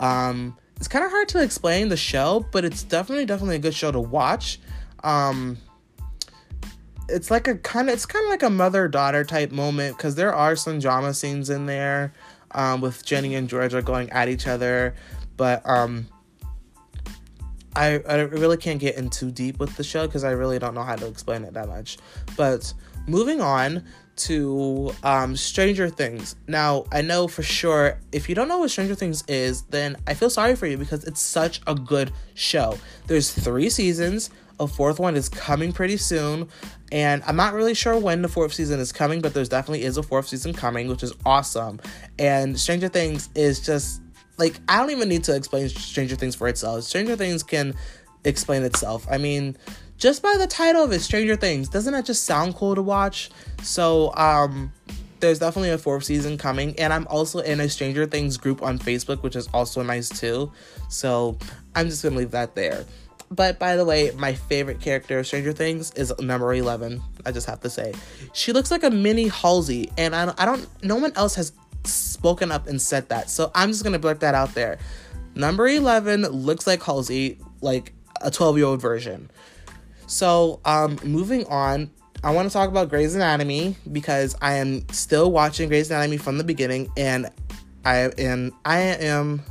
Um, 0.01 0.57
it's 0.77 0.89
kind 0.89 1.05
of 1.05 1.11
hard 1.11 1.29
to 1.31 1.43
explain 1.43 1.89
the 1.89 1.97
show, 1.97 2.45
but 2.53 2.65
it's 2.65 2.83
definitely 2.83 3.25
definitely 3.25 3.57
a 3.57 3.61
good 3.61 3.75
show 3.75 3.91
to 3.91 4.01
watch. 4.01 4.61
Um, 5.03 5.57
it's 7.09 7.31
like 7.31 7.49
a 7.49 7.57
kind 7.57 7.89
of 7.89 7.95
it's 7.95 8.07
kind 8.07 8.25
of 8.25 8.31
like 8.31 8.43
a 8.43 8.51
mother 8.51 8.89
daughter 8.89 9.25
type 9.25 9.53
moment 9.53 9.97
because 9.97 10.15
there 10.15 10.35
are 10.35 10.57
some 10.57 10.79
drama 10.79 11.15
scenes 11.15 11.51
in 11.51 11.67
there 11.67 12.13
um, 12.53 12.81
with 12.81 13.05
Ginny 13.05 13.35
and 13.35 13.49
Georgia 13.49 13.83
going 13.83 14.11
at 14.11 14.29
each 14.29 14.47
other, 14.47 14.95
but 15.37 15.69
um, 15.69 16.09
I 17.75 18.01
I 18.09 18.21
really 18.21 18.57
can't 18.57 18.81
get 18.81 18.97
in 18.97 19.11
too 19.11 19.31
deep 19.31 19.59
with 19.59 19.77
the 19.77 19.85
show 19.85 20.07
because 20.07 20.25
I 20.25 20.31
really 20.31 20.59
don't 20.59 20.75
know 20.75 20.83
how 20.83 20.97
to 20.97 21.07
explain 21.07 21.45
it 21.45 21.55
that 21.55 21.69
much. 21.69 21.99
But 22.37 22.73
moving 23.07 23.41
on 23.41 23.85
to 24.17 24.93
um, 25.03 25.37
Stranger 25.37 25.89
Things. 25.89 26.37
Now, 26.49 26.85
I 26.91 27.03
know 27.03 27.29
for 27.29 27.43
sure 27.43 27.99
if 28.13 28.29
you 28.29 28.35
don't 28.35 28.49
know 28.49 28.59
what 28.59 28.71
Stranger 28.71 28.95
Things 28.95 29.23
is, 29.29 29.63
then 29.63 29.97
I 30.07 30.15
feel 30.15 30.31
sorry 30.31 30.57
for 30.57 30.67
you 30.67 30.79
because 30.79 31.05
it's 31.05 31.21
such 31.21 31.61
a 31.67 31.75
good 31.75 32.13
show. 32.35 32.79
There's 33.07 33.31
three 33.33 33.69
seasons. 33.69 34.31
A 34.59 34.67
fourth 34.67 34.99
one 34.99 35.17
is 35.17 35.29
coming 35.29 35.73
pretty 35.73 35.97
soon. 35.97 36.49
And 36.93 37.23
I'm 37.27 37.37
not 37.37 37.55
really 37.55 37.75
sure 37.75 37.99
when 37.99 38.23
the 38.23 38.29
fourth 38.29 38.55
season 38.55 38.81
is 38.81 38.93
coming, 38.93 39.21
but 39.21 39.35
there's 39.35 39.49
definitely 39.49 39.83
is 39.85 39.97
a 39.97 40.03
fourth 40.03 40.29
season 40.29 40.53
coming, 40.53 40.89
which 40.89 41.03
is 41.03 41.13
awesome. 41.25 41.81
And 42.19 42.59
Stranger 42.59 42.89
Things 42.89 43.29
is 43.35 43.61
just 43.61 44.01
like 44.39 44.59
I 44.69 44.79
don't 44.79 44.91
even 44.91 45.09
need 45.09 45.25
to 45.25 45.35
explain 45.35 45.69
Stranger 45.69 46.17
Things 46.17 46.35
for 46.35 46.49
itself. 46.49 46.85
Stranger 46.85 47.17
Things 47.17 47.43
can 47.43 47.75
explain 48.25 48.63
itself. 48.63 49.07
I 49.11 49.19
mean, 49.19 49.57
just 49.99 50.23
by 50.23 50.37
the 50.39 50.47
title 50.47 50.85
of 50.85 50.93
it, 50.93 51.01
Stranger 51.01 51.37
Things, 51.37 51.69
doesn't 51.69 51.93
that 51.93 52.05
just 52.05 52.25
sound 52.25 52.55
cool 52.55 52.75
to 52.75 52.83
watch? 52.83 53.31
So, 53.63 54.13
um, 54.15 54.73
there's 55.21 55.39
definitely 55.39 55.71
a 55.71 55.79
fourth 55.79 56.05
season 56.05 56.37
coming, 56.37 56.79
and 56.79 56.93
I'm 56.93 57.07
also 57.09 57.39
in 57.39 57.61
a 57.61 57.69
Stranger 57.69 58.05
Things 58.05 58.37
group 58.37 58.63
on 58.63 58.79
Facebook, 58.79 59.23
which 59.23 59.35
is 59.35 59.49
also 59.55 59.83
nice 59.83 60.09
too. 60.09 60.53
So, 60.91 61.39
I'm 61.75 61.89
just 61.89 62.03
gonna 62.03 62.17
leave 62.17 62.33
that 62.33 62.55
there. 62.55 62.85
But 63.31 63.59
by 63.59 63.77
the 63.77 63.85
way, 63.85 64.13
my 64.17 64.35
favorite 64.35 64.81
character 64.81 65.19
of 65.19 65.27
Stranger 65.27 65.53
Things 65.53 65.93
is 65.95 66.13
number 66.21 66.53
11. 66.55 67.03
I 67.25 67.33
just 67.33 67.47
have 67.47 67.61
to 67.61 67.71
say. 67.71 67.93
She 68.33 68.53
looks 68.53 68.71
like 68.71 68.85
a 68.85 68.91
mini 68.91 69.29
Halsey, 69.29 69.91
and 69.99 70.15
I 70.15 70.27
don't, 70.27 70.41
I 70.41 70.45
don't 70.45 70.67
no 70.85 70.97
one 70.97 71.13
else 71.17 71.35
has 71.35 71.53
spoken 71.85 72.53
up 72.53 72.67
and 72.67 72.81
said 72.81 73.09
that. 73.09 73.31
So 73.31 73.51
I'm 73.55 73.71
just 73.71 73.83
going 73.83 73.95
to 73.95 73.99
blurt 73.99 74.21
that 74.21 74.35
out 74.35 74.55
there. 74.55 74.79
Number 75.35 75.67
11 75.67 76.23
looks 76.23 76.67
like 76.67 76.83
Halsey, 76.83 77.39
like 77.61 77.93
a 78.21 78.31
12 78.31 78.59
year 78.59 78.67
old 78.67 78.81
version. 78.81 79.31
So, 80.07 80.61
um, 80.65 80.99
moving 81.03 81.45
on, 81.47 81.91
I 82.23 82.31
want 82.33 82.49
to 82.49 82.53
talk 82.53 82.69
about 82.69 82.89
Grey's 82.89 83.15
Anatomy 83.15 83.77
because 83.91 84.37
I 84.41 84.55
am 84.55 84.89
still 84.91 85.31
watching 85.31 85.69
Grey's 85.69 85.91
Anatomy 85.91 86.17
from 86.17 86.39
the 86.39 86.45
beginning, 86.45 86.91
and 86.97 87.29
I 87.85 88.11
and 88.19 88.53
I 88.65 88.79
am 88.79 89.43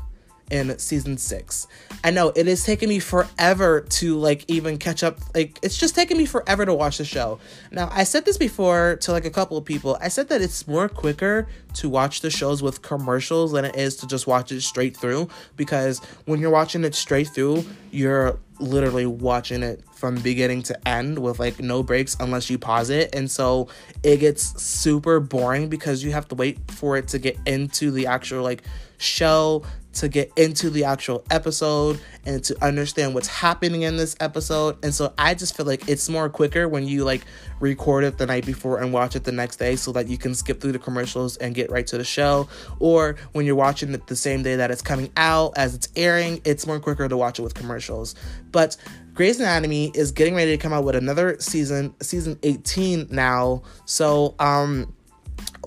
in 0.51 0.77
season 0.77 1.17
six. 1.17 1.67
I 2.03 2.11
know 2.11 2.31
it 2.35 2.47
is 2.47 2.63
taking 2.63 2.89
me 2.89 2.99
forever 2.99 3.81
to 3.81 4.17
like 4.17 4.45
even 4.47 4.77
catch 4.77 5.03
up. 5.03 5.19
Like 5.33 5.59
it's 5.61 5.77
just 5.77 5.95
taking 5.95 6.17
me 6.17 6.25
forever 6.25 6.65
to 6.65 6.73
watch 6.73 6.97
the 6.99 7.05
show. 7.05 7.39
Now 7.71 7.89
I 7.91 8.03
said 8.03 8.25
this 8.25 8.37
before 8.37 8.97
to 9.01 9.11
like 9.11 9.25
a 9.25 9.31
couple 9.31 9.57
of 9.57 9.65
people. 9.65 9.97
I 10.01 10.09
said 10.09 10.29
that 10.29 10.41
it's 10.41 10.67
more 10.67 10.87
quicker 10.87 11.47
to 11.75 11.89
watch 11.89 12.21
the 12.21 12.29
shows 12.29 12.61
with 12.61 12.81
commercials 12.81 13.53
than 13.53 13.65
it 13.65 13.75
is 13.75 13.95
to 13.97 14.07
just 14.07 14.27
watch 14.27 14.51
it 14.51 14.61
straight 14.61 14.95
through 14.95 15.29
because 15.55 15.99
when 16.25 16.39
you're 16.39 16.51
watching 16.51 16.83
it 16.83 16.95
straight 16.95 17.29
through, 17.29 17.65
you're 17.91 18.37
literally 18.59 19.05
watching 19.05 19.63
it 19.63 19.83
from 19.93 20.15
beginning 20.15 20.61
to 20.63 20.87
end 20.87 21.19
with 21.19 21.39
like 21.39 21.59
no 21.59 21.83
breaks 21.83 22.15
unless 22.19 22.49
you 22.49 22.57
pause 22.57 22.89
it. 22.89 23.13
And 23.13 23.29
so 23.29 23.67
it 24.03 24.17
gets 24.17 24.61
super 24.61 25.19
boring 25.19 25.69
because 25.69 26.03
you 26.03 26.11
have 26.11 26.27
to 26.29 26.35
wait 26.35 26.59
for 26.71 26.97
it 26.97 27.07
to 27.09 27.19
get 27.19 27.37
into 27.45 27.91
the 27.91 28.07
actual 28.07 28.43
like 28.43 28.63
show 28.97 29.63
to 29.95 30.09
get 30.09 30.31
into 30.35 30.69
the 30.69 30.83
actual 30.83 31.23
episode 31.31 31.99
and 32.25 32.43
to 32.43 32.63
understand 32.63 33.13
what's 33.13 33.27
happening 33.27 33.83
in 33.83 33.97
this 33.97 34.15
episode. 34.19 34.77
And 34.83 34.93
so 34.93 35.13
I 35.17 35.33
just 35.33 35.55
feel 35.55 35.65
like 35.65 35.87
it's 35.87 36.09
more 36.09 36.29
quicker 36.29 36.67
when 36.67 36.87
you 36.87 37.03
like 37.03 37.25
record 37.59 38.03
it 38.03 38.17
the 38.17 38.25
night 38.25 38.45
before 38.45 38.81
and 38.81 38.91
watch 38.91 39.15
it 39.15 39.23
the 39.23 39.31
next 39.31 39.55
day 39.57 39.75
so 39.75 39.91
that 39.93 40.07
you 40.07 40.17
can 40.17 40.35
skip 40.35 40.59
through 40.59 40.73
the 40.73 40.79
commercials 40.79 41.37
and 41.37 41.55
get 41.55 41.71
right 41.71 41.87
to 41.87 41.97
the 41.97 42.03
show. 42.03 42.47
Or 42.79 43.15
when 43.31 43.45
you're 43.45 43.55
watching 43.55 43.93
it 43.93 44.07
the 44.07 44.15
same 44.15 44.43
day 44.43 44.57
that 44.57 44.69
it's 44.69 44.81
coming 44.81 45.11
out 45.17 45.53
as 45.57 45.73
it's 45.73 45.87
airing, 45.95 46.41
it's 46.43 46.67
more 46.67 46.79
quicker 46.79 47.07
to 47.07 47.17
watch 47.17 47.39
it 47.39 47.41
with 47.41 47.53
commercials. 47.53 48.15
But 48.51 48.77
Grey's 49.13 49.39
Anatomy 49.39 49.91
is 49.95 50.11
getting 50.11 50.35
ready 50.35 50.51
to 50.51 50.57
come 50.57 50.73
out 50.73 50.83
with 50.83 50.95
another 50.95 51.37
season, 51.39 51.95
season 52.01 52.37
18 52.43 53.07
now. 53.09 53.63
So, 53.85 54.35
um, 54.39 54.93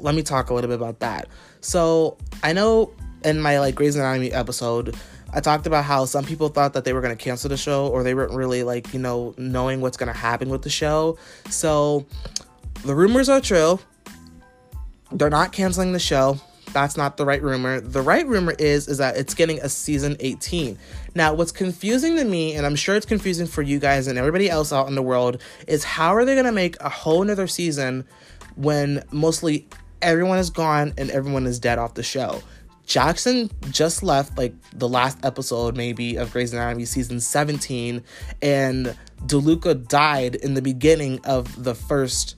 let 0.01 0.15
me 0.15 0.23
talk 0.23 0.51
a 0.51 0.55
little 0.55 0.69
bit 0.69 0.77
about 0.77 1.01
that. 1.01 1.29
So, 1.61 2.19
I 2.43 2.53
know 2.53 2.93
in 3.25 3.41
my 3.41 3.59
like 3.59 3.75
Grey's 3.75 3.97
Anatomy 3.97 4.33
episode, 4.33 4.97
I 5.33 5.41
talked 5.41 5.67
about 5.67 5.85
how 5.85 6.05
some 6.07 6.25
people 6.25 6.49
thought 6.49 6.73
that 6.73 6.85
they 6.85 6.93
were 6.93 7.01
going 7.01 7.17
to 7.17 7.23
cancel 7.23 7.51
the 7.51 7.57
show 7.57 7.89
or 7.89 8.03
they 8.03 8.15
weren't 8.15 8.33
really 8.33 8.63
like, 8.63 8.93
you 8.95 9.01
know, 9.01 9.35
knowing 9.37 9.81
what's 9.81 9.97
going 9.97 10.13
to 10.13 10.19
happen 10.19 10.49
with 10.49 10.63
the 10.63 10.71
show. 10.71 11.19
So 11.51 12.07
the 12.85 12.95
rumors 12.95 13.29
are 13.29 13.41
true. 13.41 13.79
They're 15.13 15.31
not 15.31 15.53
canceling 15.53 15.93
the 15.93 15.99
show. 15.99 16.39
That's 16.73 16.97
not 16.97 17.17
the 17.17 17.25
right 17.25 17.43
rumor. 17.43 17.81
The 17.81 18.03
right 18.03 18.27
rumor 18.27 18.55
is 18.59 18.89
is 18.89 18.99
that 18.99 19.17
it's 19.17 19.35
getting 19.35 19.59
a 19.61 19.69
season 19.69 20.17
18. 20.21 20.79
Now, 21.15 21.35
what's 21.35 21.53
confusing 21.53 22.17
to 22.17 22.25
me, 22.25 22.55
and 22.55 22.67
I'm 22.67 22.77
sure 22.77 22.95
it's 22.95 23.07
confusing 23.07 23.47
for 23.47 23.63
you 23.63 23.79
guys 23.79 24.07
and 24.07 24.19
everybody 24.19 24.51
else 24.51 24.73
out 24.73 24.87
in 24.89 24.95
the 24.95 25.03
world, 25.03 25.43
is 25.67 25.83
how 25.83 26.15
are 26.15 26.25
they 26.25 26.35
gonna 26.35 26.53
make 26.53 26.77
a 26.81 26.91
whole 26.91 27.25
nother 27.25 27.47
season 27.47 28.07
when 28.57 29.03
mostly 29.11 29.67
everyone 30.03 30.39
is 30.39 30.51
gone 30.51 30.93
and 30.99 31.11
everyone 31.11 31.47
is 31.47 31.59
dead 31.59 31.79
off 31.79 31.95
the 31.95 32.03
show? 32.03 32.43
Jackson 32.89 33.51
just 33.71 34.03
left 34.03 34.39
like 34.39 34.55
the 34.73 34.89
last 34.89 35.19
episode, 35.23 35.77
maybe, 35.77 36.17
of 36.17 36.33
Grey's 36.33 36.55
Anatomy 36.55 36.87
season 36.87 37.21
17, 37.21 38.03
and 38.41 38.97
DeLuca 39.27 39.87
died 39.87 40.37
in 40.37 40.55
the 40.55 40.63
beginning 40.63 41.21
of 41.25 41.63
the 41.63 41.75
first 41.75 42.37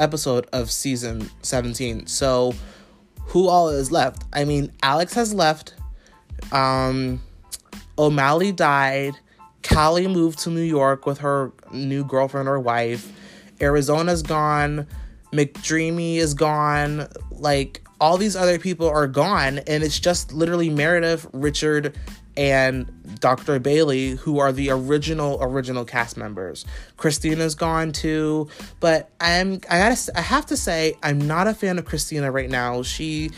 episode 0.00 0.48
of 0.52 0.72
season 0.72 1.30
17. 1.42 2.08
So, 2.08 2.52
who 3.26 3.46
all 3.46 3.68
is 3.68 3.92
left? 3.92 4.24
I 4.32 4.44
mean, 4.44 4.72
Alex 4.82 5.14
has 5.14 5.32
left. 5.32 5.74
Um, 6.50 7.22
O'Malley 7.96 8.50
died. 8.50 9.14
Callie 9.62 10.08
moved 10.08 10.40
to 10.40 10.50
New 10.50 10.62
York 10.62 11.06
with 11.06 11.18
her 11.18 11.52
new 11.72 12.04
girlfriend 12.04 12.48
or 12.48 12.58
wife. 12.58 13.12
Arizona's 13.60 14.22
gone. 14.22 14.88
McDreamy 15.32 16.16
is 16.16 16.34
gone. 16.34 17.06
Like, 17.30 17.81
all 18.02 18.18
these 18.18 18.34
other 18.34 18.58
people 18.58 18.88
are 18.88 19.06
gone 19.06 19.60
and 19.60 19.84
it's 19.84 20.00
just 20.00 20.32
literally 20.32 20.68
Meredith, 20.68 21.24
Richard, 21.32 21.96
and 22.36 22.90
Dr. 23.20 23.60
Bailey 23.60 24.16
who 24.16 24.40
are 24.40 24.50
the 24.50 24.70
original 24.70 25.38
original 25.40 25.84
cast 25.84 26.16
members. 26.16 26.66
Christina's 26.96 27.54
gone 27.54 27.92
too, 27.92 28.48
but 28.80 29.10
I'm 29.20 29.60
I 29.70 29.78
gotta 29.78 30.12
I 30.16 30.20
have 30.20 30.46
to 30.46 30.56
say 30.56 30.98
I'm 31.04 31.20
not 31.20 31.46
a 31.46 31.54
fan 31.54 31.78
of 31.78 31.84
Christina 31.84 32.32
right 32.32 32.50
now. 32.50 32.82
She 32.82 33.30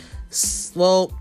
well 0.74 1.12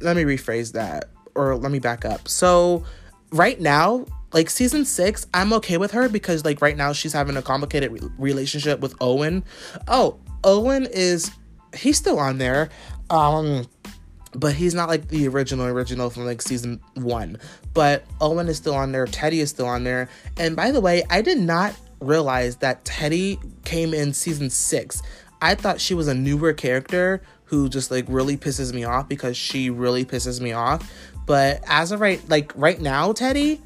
let 0.00 0.16
me 0.16 0.22
rephrase 0.22 0.72
that 0.72 1.10
or 1.34 1.56
let 1.56 1.70
me 1.70 1.78
back 1.78 2.06
up. 2.06 2.26
So 2.26 2.84
right 3.32 3.60
now 3.60 4.06
like 4.32 4.48
season 4.48 4.86
six, 4.86 5.26
I'm 5.34 5.52
okay 5.54 5.76
with 5.76 5.90
her 5.90 6.08
because 6.08 6.42
like 6.46 6.62
right 6.62 6.76
now 6.76 6.94
she's 6.94 7.12
having 7.12 7.36
a 7.36 7.42
complicated 7.42 7.92
re- 7.92 8.08
relationship 8.16 8.80
with 8.80 8.94
Owen. 8.98 9.44
Oh, 9.88 10.18
Owen 10.42 10.86
is 10.90 11.30
he's 11.74 11.96
still 11.96 12.18
on 12.18 12.38
there. 12.38 12.70
Um, 13.08 13.66
but 14.34 14.54
he's 14.54 14.74
not 14.74 14.88
like 14.88 15.08
the 15.08 15.26
original 15.26 15.66
original 15.66 16.10
from 16.10 16.24
like 16.24 16.40
season 16.42 16.80
one. 16.94 17.38
But 17.74 18.04
Owen 18.20 18.48
is 18.48 18.56
still 18.56 18.74
on 18.74 18.92
there. 18.92 19.06
Teddy 19.06 19.40
is 19.40 19.50
still 19.50 19.66
on 19.66 19.84
there. 19.84 20.08
And 20.36 20.54
by 20.54 20.70
the 20.70 20.80
way, 20.80 21.02
I 21.10 21.22
did 21.22 21.38
not 21.38 21.74
realize 22.00 22.56
that 22.56 22.84
Teddy 22.84 23.38
came 23.64 23.92
in 23.92 24.12
season 24.12 24.50
six. 24.50 25.02
I 25.42 25.54
thought 25.54 25.80
she 25.80 25.94
was 25.94 26.08
a 26.08 26.14
newer 26.14 26.52
character 26.52 27.22
who 27.44 27.68
just 27.68 27.90
like 27.90 28.04
really 28.08 28.36
pisses 28.36 28.72
me 28.72 28.84
off 28.84 29.08
because 29.08 29.36
she 29.36 29.70
really 29.70 30.04
pisses 30.04 30.40
me 30.40 30.52
off. 30.52 30.88
But 31.26 31.62
as 31.66 31.92
of 31.92 32.00
right, 32.00 32.20
like 32.28 32.52
right 32.54 32.80
now, 32.80 33.12
Teddy, 33.12 33.60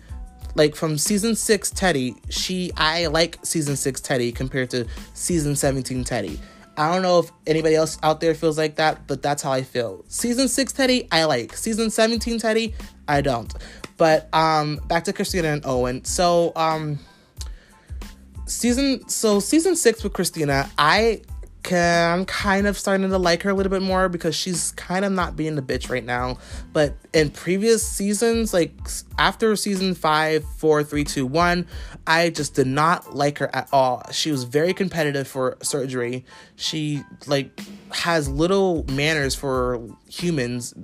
like 0.54 0.74
from 0.74 0.96
season 0.96 1.34
six 1.34 1.70
Teddy, 1.70 2.16
she 2.30 2.70
I 2.76 3.06
like 3.06 3.38
season 3.42 3.76
six 3.76 4.00
Teddy 4.00 4.32
compared 4.32 4.70
to 4.70 4.86
season 5.12 5.56
17 5.56 6.04
Teddy. 6.04 6.40
I 6.76 6.92
don't 6.92 7.02
know 7.02 7.20
if 7.20 7.30
anybody 7.46 7.74
else 7.74 7.98
out 8.02 8.20
there 8.20 8.34
feels 8.34 8.58
like 8.58 8.76
that, 8.76 9.06
but 9.06 9.22
that's 9.22 9.42
how 9.42 9.52
I 9.52 9.62
feel. 9.62 10.04
Season 10.08 10.48
6 10.48 10.72
Teddy, 10.72 11.08
I 11.12 11.24
like. 11.24 11.56
Season 11.56 11.90
17 11.90 12.38
Teddy, 12.40 12.74
I 13.06 13.20
don't. 13.20 13.52
But 13.96 14.28
um 14.32 14.80
back 14.88 15.04
to 15.04 15.12
Christina 15.12 15.48
and 15.48 15.64
Owen. 15.64 16.04
So 16.04 16.52
um 16.56 16.98
season 18.46 19.08
so 19.08 19.40
season 19.40 19.76
6 19.76 20.02
with 20.02 20.12
Christina, 20.12 20.70
I 20.76 21.22
I'm 21.72 22.24
kind 22.26 22.66
of 22.66 22.78
starting 22.78 23.08
to 23.08 23.18
like 23.18 23.42
her 23.42 23.50
a 23.50 23.54
little 23.54 23.70
bit 23.70 23.82
more 23.82 24.08
because 24.08 24.34
she's 24.34 24.72
kind 24.72 25.04
of 25.04 25.12
not 25.12 25.36
being 25.36 25.54
the 25.54 25.62
bitch 25.62 25.90
right 25.90 26.04
now. 26.04 26.38
But 26.72 26.94
in 27.12 27.30
previous 27.30 27.86
seasons, 27.86 28.52
like 28.52 28.72
after 29.18 29.54
season 29.56 29.94
five, 29.94 30.44
four, 30.56 30.82
three, 30.82 31.04
two, 31.04 31.26
one, 31.26 31.66
I 32.06 32.30
just 32.30 32.54
did 32.54 32.66
not 32.66 33.14
like 33.14 33.38
her 33.38 33.54
at 33.54 33.68
all. 33.72 34.02
She 34.12 34.30
was 34.30 34.44
very 34.44 34.74
competitive 34.74 35.26
for 35.26 35.56
surgery. 35.62 36.24
She 36.56 37.02
like 37.26 37.58
has 37.90 38.28
little 38.28 38.84
manners 38.90 39.34
for 39.34 39.80
humans 40.08 40.74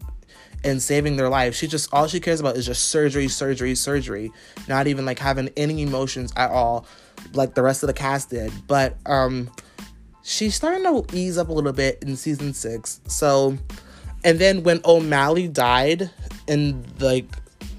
and 0.64 0.82
saving 0.82 1.16
their 1.16 1.28
life. 1.28 1.54
She 1.54 1.66
just 1.66 1.92
all 1.92 2.06
she 2.06 2.20
cares 2.20 2.40
about 2.40 2.56
is 2.56 2.66
just 2.66 2.88
surgery, 2.88 3.28
surgery, 3.28 3.74
surgery. 3.74 4.32
Not 4.68 4.86
even 4.86 5.04
like 5.04 5.18
having 5.18 5.50
any 5.56 5.82
emotions 5.82 6.32
at 6.36 6.50
all, 6.50 6.86
like 7.32 7.54
the 7.54 7.62
rest 7.62 7.82
of 7.82 7.86
the 7.86 7.94
cast 7.94 8.30
did. 8.30 8.52
But 8.66 8.96
um 9.06 9.50
she's 10.22 10.54
starting 10.54 10.84
to 10.84 11.04
ease 11.16 11.38
up 11.38 11.48
a 11.48 11.52
little 11.52 11.72
bit 11.72 12.02
in 12.02 12.16
season 12.16 12.52
six. 12.52 13.00
So, 13.06 13.56
and 14.24 14.38
then 14.38 14.62
when 14.62 14.80
O'Malley 14.84 15.48
died 15.48 16.10
in 16.46 16.84
like 16.98 17.26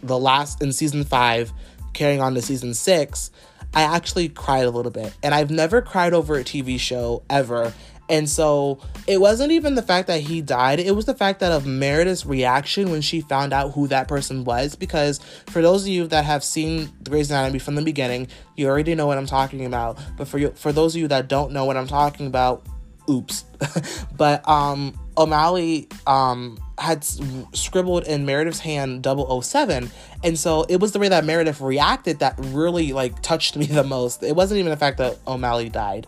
the 0.04 0.18
last 0.18 0.62
in 0.62 0.74
season 0.74 1.04
five, 1.04 1.52
carrying 1.94 2.22
on 2.22 2.34
to 2.36 2.42
season 2.42 2.74
six, 2.74 3.32
I 3.74 3.84
actually 3.84 4.30
cried 4.30 4.66
a 4.66 4.72
little 4.72 4.92
bit. 4.92 5.14
And 5.24 5.34
I've 5.34 5.52
never 5.52 5.82
cried 5.82 6.14
over 6.14 6.38
a 6.38 6.44
TV 6.44 6.80
show 6.80 7.24
ever. 7.30 7.74
And 8.12 8.30
so 8.30 8.80
it 9.08 9.22
wasn't 9.22 9.54
even 9.54 9.76
the 9.76 9.82
fact 9.82 10.08
that 10.08 10.20
he 10.20 10.42
died, 10.42 10.82
it 10.82 10.94
was 10.94 11.06
the 11.06 11.14
fact 11.14 11.40
that 11.40 11.54
of 11.54 11.66
Meredith's 11.66 12.26
reaction 12.26 12.92
when 12.92 13.00
she 13.02 13.22
found 13.22 13.54
out 13.54 13.72
who 13.72 13.88
that 13.88 14.10
person 14.10 14.44
was. 14.44 14.76
Because 14.76 15.20
for 15.48 15.62
those 15.62 15.84
of 15.84 15.88
you 15.88 16.08
that 16.08 16.26
have 16.26 16.44
seen 16.44 16.92
Grey's 17.08 17.32
Anatomy 17.32 17.60
from 17.60 17.76
the 17.76 17.82
beginning, 17.82 18.28
you 18.58 18.68
already 18.68 18.96
know 18.96 19.08
what 19.08 19.18
I'm 19.18 19.26
talking 19.26 19.66
about. 19.66 19.98
But 20.18 20.28
for 20.28 20.38
you, 20.40 20.52
for 20.52 20.74
those 20.74 20.94
of 20.94 21.02
you 21.02 21.08
that 21.08 21.30
don't 21.30 21.54
know 21.54 21.64
what 21.64 21.78
I'm 21.78 21.88
talking 21.88 22.28
about, 22.28 22.66
oops. 23.10 23.46
but 24.18 24.48
um, 24.48 25.00
O'Malley 25.18 25.88
um, 26.06 26.58
had 26.78 27.06
scribbled 27.54 28.04
in 28.04 28.26
Meredith's 28.26 28.60
hand 28.60 29.08
007. 29.08 29.90
And 30.22 30.38
so 30.38 30.66
it 30.68 30.82
was 30.82 30.92
the 30.92 31.00
way 31.00 31.08
that 31.08 31.24
Meredith 31.24 31.62
reacted 31.62 32.20
that 32.20 32.36
really 32.38 32.92
like 32.92 33.22
touched 33.22 33.56
me 33.56 33.66
the 33.68 33.86
most. 33.86 34.22
It 34.22 34.36
wasn't 34.36 34.60
even 34.60 34.70
the 34.70 34.78
fact 34.78 34.98
that 34.98 35.18
O'Malley 35.26 35.70
died. 35.70 36.08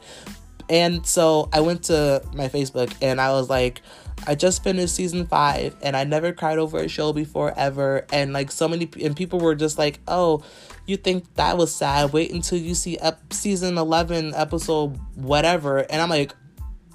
And 0.69 1.05
so 1.05 1.49
I 1.51 1.61
went 1.61 1.83
to 1.83 2.23
my 2.33 2.47
Facebook 2.47 2.93
and 3.01 3.19
I 3.19 3.31
was 3.31 3.49
like, 3.49 3.81
I 4.25 4.35
just 4.35 4.63
finished 4.63 4.95
season 4.95 5.25
five 5.27 5.75
and 5.81 5.97
I 5.97 6.03
never 6.03 6.31
cried 6.31 6.57
over 6.57 6.77
a 6.77 6.87
show 6.87 7.13
before 7.13 7.53
ever. 7.57 8.05
And 8.11 8.33
like 8.33 8.51
so 8.51 8.67
many, 8.67 8.89
and 9.01 9.15
people 9.15 9.39
were 9.39 9.55
just 9.55 9.77
like, 9.77 9.99
oh, 10.07 10.43
you 10.85 10.97
think 10.97 11.33
that 11.35 11.57
was 11.57 11.73
sad? 11.73 12.13
Wait 12.13 12.31
until 12.31 12.57
you 12.57 12.75
see 12.75 12.97
up 12.97 13.33
season 13.33 13.77
11, 13.77 14.33
episode 14.35 14.99
whatever. 15.15 15.79
And 15.79 16.01
I'm 16.01 16.09
like, 16.09 16.33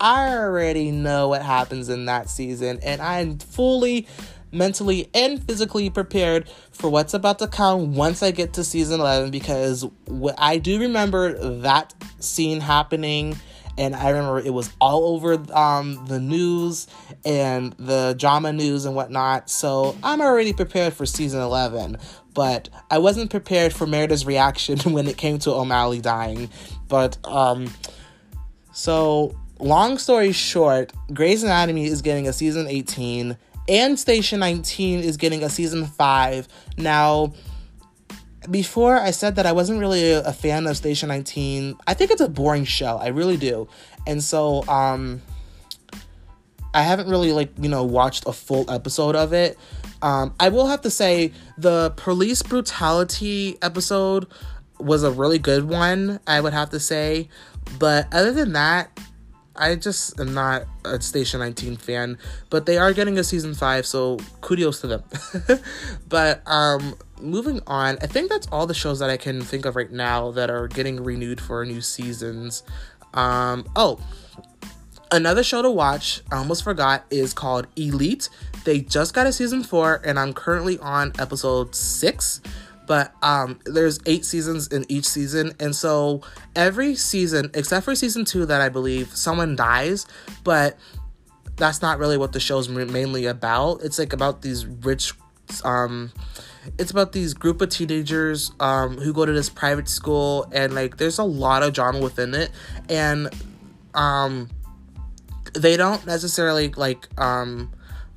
I 0.01 0.37
already 0.37 0.91
know 0.91 1.29
what 1.29 1.43
happens 1.43 1.89
in 1.89 2.05
that 2.07 2.31
season 2.31 2.79
and 2.83 3.03
I'm 3.03 3.39
fully 3.39 4.07
mentally 4.53 5.11
and 5.15 5.43
physically 5.45 5.91
prepared 5.91 6.49
for 6.71 6.89
what's 6.89 7.15
about 7.15 7.39
to 7.41 7.49
come 7.49 7.95
once 7.95 8.23
I 8.23 8.31
get 8.31 8.55
to 8.55 8.65
season 8.65 9.01
11 9.01 9.31
because 9.31 9.87
I 10.39 10.59
do 10.59 10.81
remember 10.81 11.59
that 11.61 11.95
scene 12.21 12.61
happening 12.61 13.37
and 13.79 13.95
I 13.95 14.11
remember 14.11 14.41
it 14.41 14.53
was 14.53 14.71
all 14.81 15.15
over 15.15 15.41
um, 15.57 16.05
the 16.07 16.19
news 16.19 16.89
and 17.25 17.73
the 17.79 18.15
drama 18.19 18.53
news 18.53 18.85
and 18.85 18.95
whatnot. 18.97 19.49
So 19.49 19.97
I'm 20.03 20.21
already 20.21 20.53
prepared 20.53 20.93
for 20.93 21.07
season 21.07 21.41
11, 21.41 21.97
but 22.35 22.69
I 22.91 22.99
wasn't 22.99 23.31
prepared 23.31 23.73
for 23.73 23.87
Meredith's 23.87 24.27
reaction 24.27 24.79
when 24.93 25.07
it 25.07 25.17
came 25.17 25.39
to 25.41 25.53
O'Malley 25.53 26.01
dying. 26.01 26.51
But 26.89 27.19
um, 27.25 27.73
so 28.73 29.39
long 29.61 29.99
story 29.99 30.33
short, 30.33 30.93
Grey's 31.15 31.45
Anatomy 31.45 31.87
is 31.87 32.03
getting 32.03 32.27
a 32.27 32.33
season 32.33 32.67
18 32.67 33.37
and 33.69 33.99
Station 33.99 34.41
19 34.41 35.01
is 35.01 35.17
getting 35.17 35.45
a 35.45 35.49
season 35.49 35.87
5. 35.87 36.49
Now, 36.79 37.35
before 38.51 38.99
I 38.99 39.11
said 39.11 39.37
that 39.37 39.47
I 39.47 39.53
wasn't 39.53 39.81
really 39.81 40.13
a, 40.13 40.33
fan 40.33 40.67
of 40.67 40.77
Station 40.77 41.09
19. 41.09 41.77
I 41.87 41.95
think 41.95 42.11
it's 42.11 42.21
a 42.21 42.29
boring 42.29 42.65
show. 42.65 42.97
I 42.97 43.09
really 43.09 43.37
do. 43.37 43.69
And 44.07 44.23
so 44.23 44.67
um 44.69 45.23
I 46.75 46.83
haven't 46.83 47.09
really 47.09 47.33
like, 47.33 47.51
you 47.59 47.69
know, 47.69 47.85
watched 47.85 48.25
a 48.27 48.33
full 48.33 48.71
episode 48.71 49.17
of 49.17 49.33
it. 49.33 49.59
Um 50.03 50.35
I 50.39 50.49
will 50.49 50.67
have 50.67 50.83
to 50.83 50.91
say 50.91 51.33
the 51.57 51.93
police 51.97 52.43
brutality 52.43 53.59
episode 53.63 54.27
was 54.79 55.03
a 55.03 55.11
really 55.11 55.39
good 55.39 55.65
one, 55.65 56.21
I 56.27 56.41
would 56.41 56.53
have 56.53 56.71
to 56.71 56.81
say. 56.81 57.29
But 57.79 58.13
other 58.15 58.33
than 58.33 58.53
that, 58.53 58.99
I 59.59 59.75
just 59.75 60.19
am 60.21 60.33
not 60.33 60.65
a 60.85 61.01
Station 61.01 61.41
19 61.41 61.77
fan, 61.77 62.17
but 62.49 62.65
they 62.65 62.79
are 62.79 62.93
getting 62.93 63.19
a 63.19 63.25
season 63.25 63.55
5, 63.55 63.85
so 63.85 64.19
kudos 64.41 64.81
to 64.81 64.87
them. 64.87 65.03
but 66.09 66.43
um 66.47 66.95
moving 67.21 67.61
on, 67.67 67.99
I 68.01 68.07
think 68.07 68.31
that's 68.31 68.47
all 68.53 68.67
the 68.67 68.75
shows 68.75 69.01
that 69.01 69.11
I 69.11 69.17
can 69.17 69.43
think 69.43 69.67
of 69.67 69.77
right 69.77 69.91
now 69.91 70.31
that 70.31 70.51
are 70.51 70.69
getting 70.69 71.03
renewed 71.03 71.41
for 71.41 71.65
new 71.67 71.81
seasons. 71.81 72.63
Um 73.13 73.67
oh, 73.75 74.01
another 75.11 75.43
show 75.43 75.61
to 75.61 75.71
watch, 75.71 76.23
I 76.31 76.37
almost 76.37 76.63
forgot, 76.63 77.05
is 77.11 77.35
called 77.35 77.67
Elite. 77.77 78.29
They 78.65 78.81
just 78.81 79.13
got 79.13 79.27
a 79.27 79.33
season 79.33 79.65
4 79.65 80.03
and 80.05 80.19
I'm 80.19 80.33
currently 80.33 80.79
on 80.79 81.13
episode 81.19 81.75
6 81.75 82.41
but 82.89 83.15
um, 83.23 83.61
there's 83.67 84.01
eight 84.07 84.25
seasons 84.25 84.67
in 84.69 84.85
each 84.89 85.07
season 85.07 85.53
and 85.61 85.77
so 85.77 86.23
every 86.57 86.97
season 86.97 87.51
except 87.55 87.85
for 87.85 87.95
season 87.95 88.25
two 88.25 88.45
that 88.47 88.61
i 88.61 88.69
believe 88.69 89.15
someone 89.15 89.55
dies 89.55 90.07
but 90.43 90.77
that's 91.59 91.83
not 91.83 91.99
really 91.99 92.17
what 92.17 92.33
the 92.33 92.41
show's 92.41 92.69
mainly 92.69 93.27
about. 93.27 93.83
It's 93.83 93.99
like 93.99 94.13
about 94.13 94.43
these 94.43 94.65
rich 94.65 95.13
um 95.65 96.13
it's 96.79 96.91
about 96.91 97.13
these 97.13 97.33
group 97.33 97.63
of 97.63 97.71
teenagers 97.71 98.53
um 98.61 98.99
who 98.99 99.15
go 99.15 99.25
to 99.25 99.33
this 99.33 99.49
private 99.49 99.89
school 99.89 100.47
and 100.53 100.75
like 100.75 100.99
there's 100.99 101.19
a 101.19 101.25
lot 101.25 101.63
of 101.63 101.73
drama 101.73 101.99
within 102.01 102.35
it 102.35 102.51
and 102.91 103.31
um 103.95 104.47
they 105.55 105.79
don't 105.79 106.05
necessarily 106.05 106.69
like 106.69 107.09
um 107.19 107.73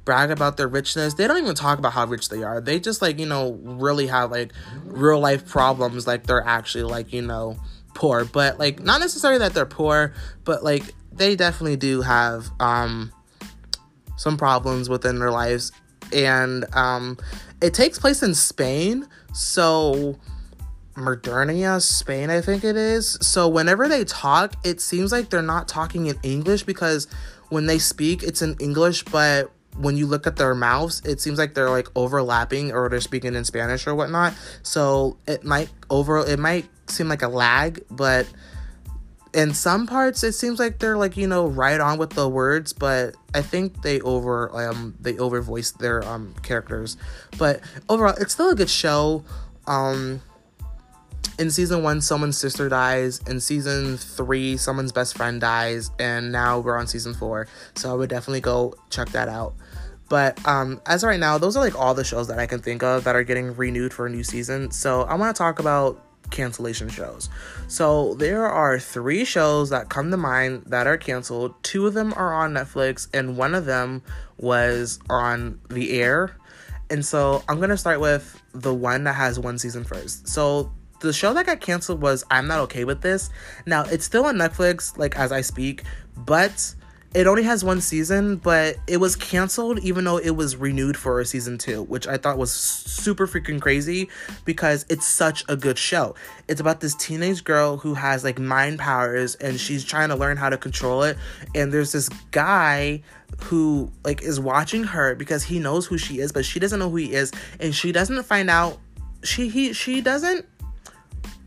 brag 0.05 0.31
about 0.31 0.57
their 0.57 0.67
richness. 0.67 1.13
They 1.13 1.27
don't 1.27 1.37
even 1.37 1.55
talk 1.55 1.79
about 1.79 1.93
how 1.93 2.05
rich 2.05 2.29
they 2.29 2.43
are. 2.43 2.59
They 2.59 2.79
just 2.79 3.01
like, 3.01 3.19
you 3.19 3.25
know, 3.25 3.59
really 3.63 4.07
have 4.07 4.31
like 4.31 4.51
real 4.85 5.19
life 5.19 5.47
problems 5.47 6.07
like 6.07 6.25
they're 6.27 6.45
actually 6.45 6.83
like, 6.83 7.13
you 7.13 7.21
know, 7.21 7.57
poor. 7.93 8.25
But 8.25 8.59
like 8.59 8.81
not 8.81 8.99
necessarily 8.99 9.39
that 9.39 9.53
they're 9.53 9.65
poor, 9.65 10.13
but 10.43 10.63
like 10.63 10.83
they 11.11 11.35
definitely 11.35 11.77
do 11.77 12.01
have 12.01 12.47
um 12.59 13.11
some 14.17 14.37
problems 14.37 14.87
within 14.87 15.19
their 15.19 15.31
lives 15.31 15.71
and 16.13 16.65
um 16.75 17.17
it 17.61 17.73
takes 17.73 17.99
place 17.99 18.23
in 18.23 18.33
Spain. 18.33 19.07
So 19.33 20.17
Modernia, 20.95 21.81
Spain, 21.81 22.29
I 22.29 22.41
think 22.41 22.63
it 22.63 22.75
is. 22.75 23.17
So 23.21 23.47
whenever 23.47 23.87
they 23.87 24.03
talk, 24.03 24.55
it 24.65 24.81
seems 24.81 25.11
like 25.11 25.29
they're 25.29 25.41
not 25.41 25.67
talking 25.67 26.07
in 26.07 26.17
English 26.23 26.63
because 26.63 27.07
when 27.49 27.65
they 27.65 27.79
speak, 27.79 28.23
it's 28.23 28.41
in 28.41 28.55
English, 28.59 29.03
but 29.05 29.51
when 29.77 29.97
you 29.97 30.05
look 30.05 30.27
at 30.27 30.35
their 30.35 30.53
mouths, 30.53 31.01
it 31.05 31.21
seems 31.21 31.37
like 31.37 31.53
they're 31.53 31.69
like 31.69 31.87
overlapping 31.95 32.71
or 32.71 32.89
they're 32.89 33.01
speaking 33.01 33.35
in 33.35 33.45
Spanish 33.45 33.87
or 33.87 33.95
whatnot. 33.95 34.33
So 34.63 35.17
it 35.27 35.43
might 35.43 35.69
over 35.89 36.19
it 36.19 36.39
might 36.39 36.67
seem 36.87 37.07
like 37.07 37.21
a 37.21 37.27
lag, 37.27 37.83
but 37.89 38.27
in 39.33 39.53
some 39.53 39.87
parts 39.87 40.23
it 40.23 40.33
seems 40.33 40.59
like 40.59 40.79
they're 40.79 40.97
like 40.97 41.15
you 41.15 41.25
know 41.25 41.47
right 41.47 41.79
on 41.79 41.97
with 41.97 42.09
the 42.11 42.27
words 42.27 42.73
but 42.73 43.15
i 43.33 43.41
think 43.41 43.81
they 43.81 44.01
over 44.01 44.53
um 44.57 44.93
they 44.99 45.17
over 45.19 45.41
voice 45.41 45.71
their 45.71 46.03
um 46.05 46.35
characters 46.43 46.97
but 47.37 47.61
overall 47.87 48.13
it's 48.19 48.33
still 48.33 48.49
a 48.49 48.55
good 48.55 48.69
show 48.69 49.23
um 49.67 50.21
in 51.39 51.49
season 51.49 51.83
one, 51.83 52.01
someone's 52.01 52.37
sister 52.37 52.69
dies. 52.69 53.19
In 53.27 53.39
season 53.39 53.97
three, 53.97 54.57
someone's 54.57 54.91
best 54.91 55.17
friend 55.17 55.41
dies. 55.41 55.91
And 55.99 56.31
now 56.31 56.59
we're 56.59 56.77
on 56.77 56.87
season 56.87 57.13
four. 57.13 57.47
So 57.75 57.91
I 57.91 57.95
would 57.95 58.09
definitely 58.09 58.41
go 58.41 58.73
check 58.89 59.09
that 59.09 59.27
out. 59.27 59.55
But 60.09 60.45
um, 60.45 60.81
as 60.85 61.03
right 61.03 61.19
now, 61.19 61.37
those 61.37 61.55
are 61.55 61.63
like 61.63 61.79
all 61.79 61.93
the 61.93 62.03
shows 62.03 62.27
that 62.27 62.37
I 62.37 62.45
can 62.45 62.59
think 62.59 62.83
of 62.83 63.05
that 63.05 63.15
are 63.15 63.23
getting 63.23 63.55
renewed 63.55 63.93
for 63.93 64.07
a 64.07 64.09
new 64.09 64.23
season. 64.23 64.69
So 64.71 65.03
I 65.03 65.15
want 65.15 65.35
to 65.35 65.37
talk 65.37 65.59
about 65.59 66.03
cancellation 66.31 66.89
shows. 66.89 67.29
So 67.67 68.15
there 68.15 68.45
are 68.45 68.77
three 68.79 69.23
shows 69.23 69.69
that 69.69 69.89
come 69.89 70.11
to 70.11 70.17
mind 70.17 70.63
that 70.67 70.85
are 70.85 70.97
canceled. 70.97 71.55
Two 71.63 71.87
of 71.87 71.93
them 71.93 72.13
are 72.15 72.33
on 72.33 72.53
Netflix, 72.53 73.07
and 73.13 73.37
one 73.37 73.55
of 73.55 73.65
them 73.65 74.01
was 74.37 74.99
on 75.09 75.59
the 75.69 75.99
air. 75.99 76.35
And 76.89 77.05
so 77.05 77.43
I'm 77.47 77.59
gonna 77.59 77.77
start 77.77 78.01
with 78.01 78.41
the 78.53 78.73
one 78.73 79.05
that 79.05 79.13
has 79.13 79.39
one 79.39 79.57
season 79.57 79.85
first. 79.85 80.27
So 80.27 80.71
the 81.01 81.13
show 81.13 81.33
that 81.33 81.45
got 81.45 81.59
canceled 81.59 82.01
was 82.01 82.23
I'm 82.31 82.47
Not 82.47 82.59
Okay 82.61 82.85
with 82.85 83.01
This. 83.01 83.29
Now, 83.65 83.83
it's 83.83 84.05
still 84.05 84.25
on 84.25 84.37
Netflix, 84.37 84.97
like 84.97 85.17
as 85.17 85.31
I 85.31 85.41
speak, 85.41 85.83
but 86.15 86.73
it 87.13 87.27
only 87.27 87.43
has 87.43 87.61
one 87.61 87.81
season, 87.81 88.37
but 88.37 88.77
it 88.87 88.97
was 88.97 89.17
canceled 89.17 89.79
even 89.79 90.05
though 90.05 90.17
it 90.17 90.29
was 90.31 90.55
renewed 90.55 90.95
for 90.95 91.19
a 91.19 91.25
season 91.25 91.57
two, 91.57 91.83
which 91.83 92.07
I 92.07 92.15
thought 92.15 92.37
was 92.37 92.53
super 92.53 93.27
freaking 93.27 93.59
crazy 93.59 94.09
because 94.45 94.85
it's 94.89 95.05
such 95.05 95.43
a 95.49 95.57
good 95.57 95.77
show. 95.77 96.15
It's 96.47 96.61
about 96.61 96.79
this 96.79 96.95
teenage 96.95 97.43
girl 97.43 97.75
who 97.75 97.95
has 97.95 98.23
like 98.23 98.39
mind 98.39 98.79
powers 98.79 99.35
and 99.35 99.59
she's 99.59 99.83
trying 99.83 100.07
to 100.07 100.15
learn 100.15 100.37
how 100.37 100.49
to 100.49 100.57
control 100.57 101.03
it. 101.03 101.17
And 101.53 101.73
there's 101.73 101.91
this 101.91 102.07
guy 102.31 103.01
who 103.43 103.91
like 104.05 104.21
is 104.21 104.39
watching 104.39 104.85
her 104.85 105.13
because 105.15 105.43
he 105.43 105.59
knows 105.59 105.85
who 105.85 105.97
she 105.97 106.19
is, 106.19 106.31
but 106.31 106.45
she 106.45 106.61
doesn't 106.61 106.79
know 106.79 106.89
who 106.89 106.97
he 106.97 107.11
is, 107.11 107.33
and 107.59 107.75
she 107.75 107.91
doesn't 107.91 108.23
find 108.23 108.49
out 108.49 108.79
she 109.23 109.49
he 109.49 109.73
she 109.73 110.01
doesn't 110.01 110.45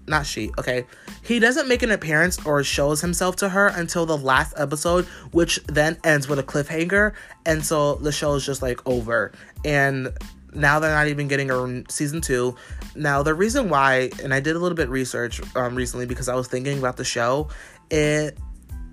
not 0.07 0.27
she, 0.27 0.51
okay. 0.59 0.87
He 1.23 1.38
doesn't 1.38 1.69
make 1.69 1.83
an 1.83 1.90
appearance 1.90 2.45
or 2.45 2.62
shows 2.62 3.01
himself 3.01 3.37
to 3.37 3.49
her 3.49 3.69
until 3.69 4.07
the 4.07 4.17
last 4.17 4.55
episode, 4.57 5.07
which 5.33 5.62
then 5.67 5.99
ends 6.05 6.29
with 6.29 6.38
a 6.38 6.43
cliffhanger. 6.43 7.14
And 7.47 7.64
so 7.64 7.97
the 7.97 8.12
show 8.12 8.35
is 8.35 8.45
just 8.45 8.62
like 8.62 8.81
over. 8.87 9.33
And 9.64 10.12
now 10.53 10.79
they're 10.79 10.95
not 10.95 11.09
even 11.09 11.29
getting 11.29 11.51
a 11.51 11.90
season 11.90 12.21
two. 12.21 12.57
Now, 12.95 13.23
the 13.23 13.35
reason 13.35 13.69
why, 13.69 14.11
and 14.23 14.33
I 14.33 14.40
did 14.40 14.57
a 14.57 14.59
little 14.59 14.77
bit 14.77 14.88
research 14.88 15.40
um, 15.57 15.75
recently 15.75 16.07
because 16.07 16.29
I 16.29 16.35
was 16.35 16.49
thinking 16.49 16.79
about 16.79 16.97
the 16.97 17.05
show, 17.05 17.49
it 17.90 18.38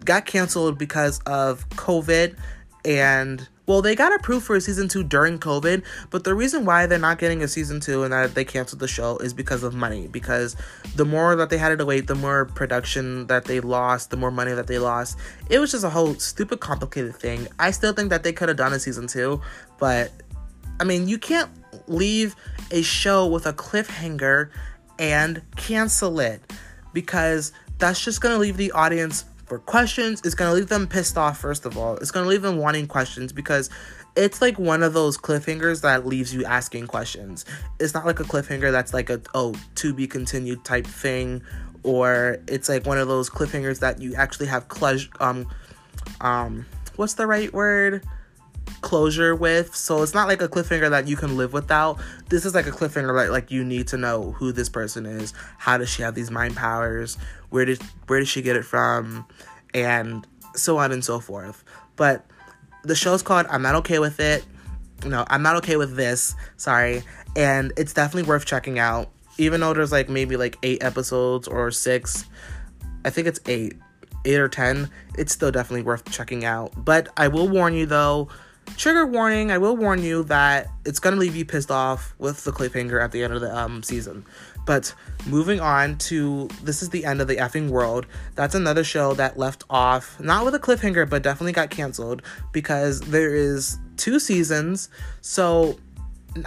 got 0.04 0.26
canceled 0.26 0.78
because 0.78 1.20
of 1.26 1.68
COVID 1.70 2.36
and 2.84 3.48
well, 3.72 3.82
they 3.82 3.96
got 3.96 4.14
approved 4.14 4.46
for 4.46 4.58
a 4.58 4.60
season 4.60 4.90
two 4.90 5.02
during 5.02 5.40
COVID, 5.40 5.82
but 6.10 6.26
the 6.26 6.36
reason 6.36 6.66
why 6.66 6.88
they're 6.88 7.00
not 7.00 7.20
getting 7.20 7.42
a 7.42 7.48
season 7.48 7.80
two 7.80 8.04
and 8.04 8.12
that 8.12 8.36
they 8.36 8.44
canceled 8.44 8.82
the 8.82 8.88
show 8.88 9.16
is 9.20 9.34
because 9.34 9.64
of 9.64 9.74
money. 9.74 10.08
Because 10.08 10.58
the 10.98 11.06
more 11.06 11.38
that 11.38 11.50
they 11.50 11.58
had 11.58 11.80
to 11.80 11.86
wait, 11.86 12.08
the 12.08 12.16
more 12.16 12.44
production 12.44 13.28
that 13.28 13.46
they 13.46 13.62
lost, 13.62 14.10
the 14.10 14.18
more 14.18 14.30
money 14.30 14.52
that 14.52 14.68
they 14.68 14.78
lost. 14.78 15.18
It 15.50 15.60
was 15.60 15.72
just 15.72 15.86
a 15.86 15.90
whole 15.90 16.16
stupid, 16.16 16.60
complicated 16.60 17.16
thing. 17.16 17.48
I 17.60 17.72
still 17.72 17.94
think 17.94 18.10
that 18.10 18.24
they 18.24 18.34
could 18.34 18.50
have 18.50 18.58
done 18.58 18.74
a 18.74 18.80
season 18.80 19.08
two, 19.08 19.40
but 19.80 20.12
I 20.82 20.84
mean, 20.84 21.08
you 21.08 21.18
can't 21.18 21.50
leave 21.88 22.36
a 22.72 22.82
show 22.82 23.26
with 23.26 23.46
a 23.46 23.54
cliffhanger 23.54 24.50
and 25.00 25.42
cancel 25.56 26.20
it 26.20 26.42
because 26.92 27.54
that's 27.78 28.04
just 28.04 28.20
gonna 28.20 28.38
leave 28.38 28.58
the 28.58 28.74
audience 28.74 29.24
for 29.52 29.60
questions. 29.60 30.22
It's 30.24 30.34
gonna 30.34 30.54
leave 30.54 30.70
them 30.70 30.88
pissed 30.88 31.18
off, 31.18 31.38
first 31.38 31.66
of 31.66 31.78
all. 31.78 31.98
It's 31.98 32.10
gonna 32.10 32.30
leave 32.30 32.42
them 32.42 32.56
wanting 32.56 32.88
questions 32.88 33.34
because 33.34 33.70
it's 34.16 34.42
like 34.42 34.58
one 34.58 34.82
of 34.82 34.94
those 34.94 35.18
cliffhangers 35.18 35.82
that 35.82 36.06
leaves 36.06 36.34
you 36.34 36.46
asking 36.46 36.88
questions. 36.88 37.44
It's 37.78 37.94
not 37.94 38.06
like 38.06 38.22
a 38.22 38.24
cliffhanger 38.24 38.72
that's 38.72 38.94
like 38.94 39.10
a 39.10 39.20
oh 39.34 39.54
to 39.76 39.94
be 39.94 40.08
continued 40.08 40.64
type 40.64 40.88
thing, 40.88 41.42
or 41.84 42.38
it's 42.48 42.70
like 42.70 42.86
one 42.86 42.98
of 42.98 43.10
those 43.10 43.30
cliffhangers 43.30 43.82
that 43.82 44.02
you 44.02 44.16
actually 44.16 44.46
have 44.46 44.68
um 45.20 45.46
um 46.22 46.66
what's 46.96 47.16
the 47.16 47.28
right 47.28 47.52
word? 47.52 48.06
Closure 48.82 49.36
with. 49.36 49.76
So 49.76 50.02
it's 50.04 50.14
not 50.14 50.28
like 50.28 50.42
a 50.42 50.48
cliffhanger 50.48 50.90
that 50.90 51.08
you 51.08 51.16
can 51.16 51.38
live 51.38 51.54
without. 51.54 52.00
This 52.30 52.46
is 52.46 52.56
like 52.56 52.68
a 52.68 52.72
cliffhanger 52.72 53.16
that 53.20 53.32
like 53.32 53.52
you 53.52 53.64
need 53.64 53.88
to 53.90 53.98
know 53.98 54.32
who 54.32 54.52
this 54.52 54.70
person 54.70 55.06
is. 55.06 55.34
How 55.58 55.78
does 55.78 55.90
she 55.90 56.02
have 56.02 56.16
these 56.16 56.32
mind 56.32 56.56
powers? 56.56 57.18
Where 57.50 57.66
did 57.66 57.82
where 58.08 58.20
did 58.20 58.28
she 58.28 58.42
get 58.42 58.56
it 58.56 58.64
from? 58.64 59.26
And 59.74 60.26
so 60.56 60.78
on 60.78 60.92
and 60.92 61.04
so 61.04 61.20
forth. 61.20 61.64
But 61.96 62.26
the 62.84 62.96
show's 62.96 63.22
called 63.22 63.46
I'm 63.50 63.62
Not 63.62 63.76
Okay 63.76 64.00
with 64.00 64.20
It. 64.20 64.46
No, 65.06 65.26
I'm 65.30 65.42
not 65.42 65.56
okay 65.58 65.78
with 65.78 65.96
this. 65.96 66.36
Sorry. 66.58 67.04
And 67.36 67.74
it's 67.78 67.94
definitely 67.94 68.28
worth 68.28 68.46
checking 68.46 68.80
out. 68.80 69.10
Even 69.38 69.62
though 69.62 69.74
there's 69.74 69.92
like 69.92 70.10
maybe 70.10 70.38
like 70.38 70.58
eight 70.64 70.84
episodes 70.84 71.48
or 71.48 71.72
six. 71.72 72.26
I 73.04 73.10
think 73.10 73.28
it's 73.28 73.40
eight 73.48 73.74
8 74.26 74.40
or 74.40 74.48
10, 74.48 74.90
it's 75.18 75.34
still 75.34 75.52
definitely 75.52 75.84
worth 75.84 76.10
checking 76.12 76.46
out. 76.46 76.74
But 76.76 77.10
I 77.18 77.28
will 77.28 77.48
warn 77.48 77.74
you 77.74 77.86
though, 77.86 78.30
trigger 78.78 79.06
warning, 79.06 79.52
I 79.52 79.58
will 79.58 79.78
warn 79.78 80.04
you 80.04 80.24
that 80.24 80.68
it's 80.86 81.00
to 81.00 81.12
leave 81.12 81.36
you 81.36 81.46
pissed 81.46 81.72
off 81.72 82.14
with 82.18 82.44
the 82.44 82.52
cliffhanger 82.52 83.04
at 83.04 83.12
the 83.12 83.24
end 83.24 83.34
of 83.34 83.42
the 83.42 83.56
um, 83.56 83.84
season. 83.84 84.26
But 84.66 84.94
moving 85.26 85.60
on 85.60 85.98
to 86.00 86.48
this 86.64 86.82
is 86.82 86.90
the 86.90 87.06
end 87.06 87.22
of 87.22 87.28
the 87.28 87.36
effing 87.36 87.70
world. 87.70 88.06
That's 88.36 88.56
another 88.56 88.84
show 88.84 89.14
that 89.16 89.38
left 89.38 89.64
off 89.70 90.20
not 90.20 90.46
with 90.46 90.56
a 90.56 90.60
cliffhanger, 90.60 91.10
but 91.10 91.24
definitely 91.24 91.54
got 91.54 91.70
canceled 91.70 92.22
because 92.52 93.02
there 93.02 93.36
is 93.36 93.78
two 93.98 94.20
seasons. 94.20 94.90
So 95.22 95.80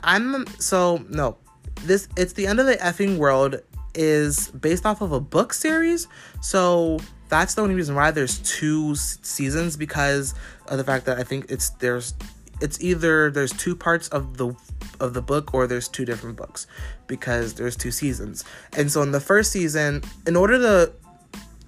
I'm 0.02 0.46
so 0.58 1.04
no. 1.08 1.36
This 1.82 2.08
it's 2.16 2.34
the 2.34 2.46
end 2.46 2.60
of 2.60 2.66
the 2.66 2.76
effing 2.76 3.18
world 3.18 3.60
is 3.94 4.48
based 4.50 4.86
off 4.86 5.00
of 5.00 5.12
a 5.12 5.20
book 5.20 5.52
series. 5.52 6.06
So 6.40 6.98
that's 7.34 7.54
the 7.54 7.62
only 7.62 7.74
reason 7.74 7.96
why 7.96 8.12
there's 8.12 8.38
two 8.38 8.94
seasons 8.94 9.76
because 9.76 10.34
of 10.68 10.78
the 10.78 10.84
fact 10.84 11.04
that 11.06 11.18
I 11.18 11.24
think 11.24 11.46
it's 11.50 11.70
there's 11.70 12.14
it's 12.60 12.80
either 12.80 13.28
there's 13.28 13.52
two 13.52 13.74
parts 13.74 14.06
of 14.10 14.36
the 14.36 14.54
of 15.00 15.14
the 15.14 15.20
book 15.20 15.52
or 15.52 15.66
there's 15.66 15.88
two 15.88 16.04
different 16.04 16.36
books 16.36 16.68
because 17.08 17.54
there's 17.54 17.76
two 17.76 17.90
seasons. 17.90 18.44
And 18.76 18.88
so 18.88 19.02
in 19.02 19.10
the 19.10 19.18
first 19.18 19.50
season, 19.50 20.02
in 20.28 20.36
order 20.36 20.58
to 20.58 20.92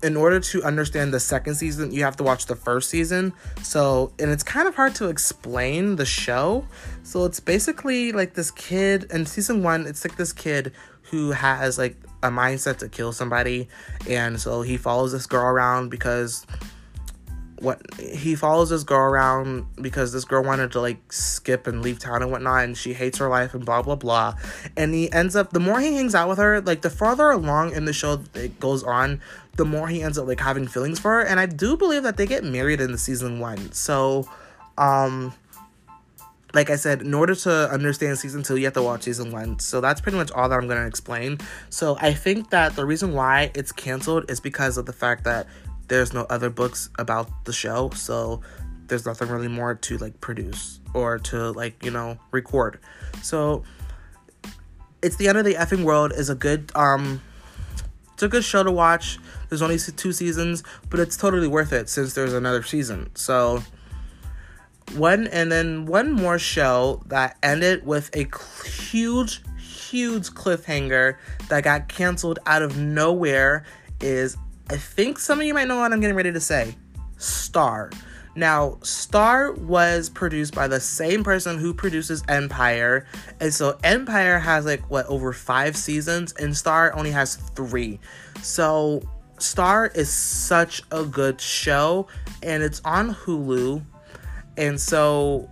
in 0.05 0.17
order 0.17 0.39
to 0.39 0.63
understand 0.63 1.13
the 1.13 1.19
second 1.19 1.57
season, 1.57 1.91
you 1.91 2.05
have 2.05 2.17
to 2.19 2.23
watch 2.23 2.47
the 2.47 2.55
first 2.55 2.89
season. 2.89 3.33
So, 3.63 4.13
and 4.21 4.31
it's 4.31 4.45
kind 4.45 4.69
of 4.69 4.77
hard 4.77 4.95
to 4.97 5.09
explain 5.09 5.97
the 5.97 6.05
show. 6.05 6.69
So, 7.03 7.25
it's 7.25 7.41
basically 7.41 8.13
like 8.13 8.35
this 8.35 8.51
kid 8.51 9.07
in 9.11 9.27
season 9.27 9.63
1, 9.63 9.87
it's 9.87 10.05
like 10.05 10.17
this 10.17 10.33
kid 10.35 10.73
who 11.11 11.31
has 11.33 11.79
like 11.79 11.97
a 12.27 12.31
mindset 12.31 12.79
to 12.79 12.89
kill 12.89 13.12
somebody. 13.12 13.69
And 14.09 14.41
so 14.41 14.62
he 14.62 14.77
follows 14.77 15.12
this 15.12 15.27
girl 15.27 15.45
around 15.45 15.91
because 15.91 16.47
what 17.61 17.81
he 17.99 18.35
follows 18.35 18.69
this 18.69 18.85
girl 18.85 19.01
around 19.01 19.67
because 19.81 20.12
this 20.12 20.25
girl 20.25 20.43
wanted 20.43 20.71
to 20.73 20.81
like 20.81 21.12
skip 21.12 21.67
and 21.67 21.81
leave 21.81 21.99
town 21.99 22.23
and 22.23 22.31
whatnot 22.31 22.65
and 22.65 22.77
she 22.77 22.93
hates 22.93 23.19
her 23.19 23.29
life 23.29 23.55
and 23.55 23.65
blah 23.65 23.83
blah 23.83 23.95
blah. 23.95 24.35
And 24.77 24.93
he 24.95 25.11
ends 25.12 25.35
up 25.35 25.51
the 25.51 25.61
more 25.61 25.81
he 25.81 25.95
hangs 25.95 26.15
out 26.15 26.29
with 26.29 26.39
her 26.39 26.61
like 26.61 26.83
the 26.83 26.91
farther 26.91 27.31
along 27.31 27.73
in 27.73 27.87
the 27.87 27.93
show 27.93 28.21
it 28.35 28.61
goes 28.61 28.83
on 28.83 29.21
the 29.57 29.65
more 29.65 29.89
he 29.89 30.03
ends 30.03 30.19
up 30.19 30.27
like 30.27 30.41
having 30.41 30.67
feelings 30.67 30.99
for 30.99 31.12
her. 31.12 31.23
And 31.23 31.41
i 31.41 31.47
do 31.47 31.77
believe 31.77 32.03
that 32.03 32.19
they 32.19 32.27
get 32.27 32.45
married 32.45 32.81
in 32.81 32.93
the 32.93 32.99
season 32.99 33.41
one. 33.41 33.73
So 33.73 34.29
um 34.77 35.33
like 36.57 36.71
I 36.71 36.77
said, 36.77 37.03
in 37.03 37.12
order 37.12 37.35
to 37.35 37.71
understand 37.71 38.19
season 38.19 38.42
two, 38.42 38.57
you 38.57 38.64
have 38.64 38.73
to 38.75 38.83
watch 38.83 39.03
season 39.03 39.31
one. 39.31 39.59
So 39.59 39.83
that's 39.83 40.01
pretty 40.01 40.16
much 40.16 40.33
all 40.33 40.49
that 40.49 40.59
I'm 40.59 40.66
going 40.66 40.81
to 40.81 40.87
explain. 40.87 41.38
So 41.69 41.99
I 42.01 42.14
think 42.14 42.49
that 42.49 42.75
the 42.75 42.87
reason 42.87 43.12
why 43.12 43.51
it's 43.55 43.73
canceled 43.73 44.31
is 44.31 44.40
because 44.40 44.79
of 44.79 44.87
the 44.87 44.92
fact 44.95 45.25
that 45.25 45.47
there's 45.88 46.14
no 46.14 46.23
other 46.31 46.49
books 46.49 46.88
about 46.99 47.45
the 47.45 47.53
show. 47.53 47.90
So 47.90 48.40
there's 48.87 49.05
nothing 49.05 49.29
really 49.29 49.49
more 49.49 49.75
to 49.75 49.99
like 49.99 50.19
produce 50.23 50.81
or 50.95 51.19
to 51.19 51.51
like, 51.51 51.85
you 51.85 51.90
know, 51.90 52.19
record. 52.31 52.81
So 53.23 53.62
it's 55.03 55.16
the 55.16 55.29
end 55.29 55.37
of 55.37 55.45
the 55.45 55.55
effing 55.55 55.85
world 55.85 56.12
is 56.12 56.31
a 56.31 56.35
good 56.35 56.73
um 56.75 57.21
it's 58.14 58.23
a 58.23 58.29
good 58.29 58.45
show 58.45 58.62
to 58.62 58.73
watch. 58.73 59.19
There's 59.51 59.61
only 59.61 59.79
two 59.79 60.12
seasons, 60.12 60.62
but 60.88 61.01
it's 61.01 61.19
totally 61.19 61.49
worth 61.49 61.75
it 61.75 61.90
since 61.90 62.14
there's 62.14 62.33
another 62.33 62.62
season. 62.62 63.11
So 63.14 63.62
one 64.94 65.27
and 65.29 65.51
then 65.51 65.87
one 65.87 66.12
more 66.12 66.38
show 66.38 67.03
that 67.07 67.37
ended 67.42 67.85
with 67.87 68.14
a 68.14 68.27
huge 68.66 69.42
huge 69.59 70.31
cliffhanger 70.31 71.16
that 71.49 71.64
got 71.64 71.88
canceled 71.88 72.38
out 72.46 72.62
of 72.62 72.77
nowhere 72.77 73.64
is 74.01 74.37
I 74.68 74.77
think 74.77 75.18
some 75.18 75.40
of 75.40 75.46
you 75.46 75.55
might 75.55 75.68
know 75.68 75.79
what 75.79 75.92
I'm 75.92 76.01
getting 76.01 76.16
ready 76.16 76.33
to 76.33 76.40
say. 76.40 76.75
Star. 77.18 77.90
Now, 78.35 78.79
Star 78.83 79.53
was 79.53 80.11
produced 80.11 80.55
by 80.55 80.68
the 80.68 80.81
same 80.81 81.25
person 81.25 81.57
who 81.57 81.72
produces 81.72 82.22
Empire. 82.29 83.07
And 83.40 83.55
so 83.55 83.79
Empire 83.83 84.38
has 84.38 84.66
like 84.66 84.90
what 84.90 85.07
over 85.07 85.33
5 85.33 85.77
seasons 85.77 86.33
and 86.33 86.55
Star 86.55 86.94
only 86.94 87.12
has 87.12 87.37
3. 87.37 87.99
So 88.42 89.03
Star 89.38 89.87
is 89.94 90.12
such 90.12 90.83
a 90.90 91.05
good 91.05 91.40
show 91.40 92.09
and 92.42 92.62
it's 92.62 92.83
on 92.85 93.14
Hulu 93.14 93.83
and 94.57 94.81
so 94.81 95.49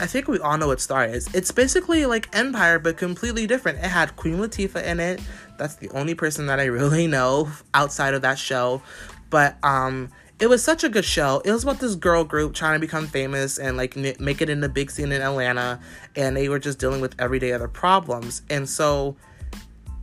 I 0.00 0.06
think 0.06 0.26
we 0.26 0.40
all 0.40 0.58
know 0.58 0.66
what 0.66 0.80
Star 0.80 1.04
is. 1.04 1.32
It's 1.34 1.52
basically 1.52 2.04
like 2.06 2.28
Empire, 2.34 2.80
but 2.80 2.96
completely 2.96 3.46
different. 3.46 3.78
It 3.78 3.84
had 3.84 4.16
Queen 4.16 4.38
Latifah 4.38 4.82
in 4.84 4.98
it. 4.98 5.20
That's 5.56 5.76
the 5.76 5.88
only 5.90 6.14
person 6.14 6.46
that 6.46 6.58
I 6.58 6.64
really 6.66 7.06
know 7.06 7.48
outside 7.74 8.14
of 8.14 8.22
that 8.22 8.38
show. 8.38 8.82
But 9.30 9.56
um, 9.62 10.10
it 10.40 10.48
was 10.48 10.64
such 10.64 10.82
a 10.82 10.88
good 10.88 11.04
show. 11.04 11.42
It 11.44 11.52
was 11.52 11.62
about 11.62 11.78
this 11.78 11.94
girl 11.94 12.24
group 12.24 12.54
trying 12.54 12.74
to 12.74 12.80
become 12.80 13.06
famous 13.06 13.58
and 13.58 13.76
like 13.76 13.96
n- 13.96 14.16
make 14.18 14.42
it 14.42 14.50
in 14.50 14.60
the 14.60 14.68
big 14.68 14.90
scene 14.90 15.12
in 15.12 15.22
Atlanta, 15.22 15.80
and 16.16 16.36
they 16.36 16.48
were 16.48 16.58
just 16.58 16.80
dealing 16.80 17.00
with 17.00 17.14
everyday 17.20 17.52
other 17.52 17.68
problems. 17.68 18.42
And 18.50 18.68
so 18.68 19.16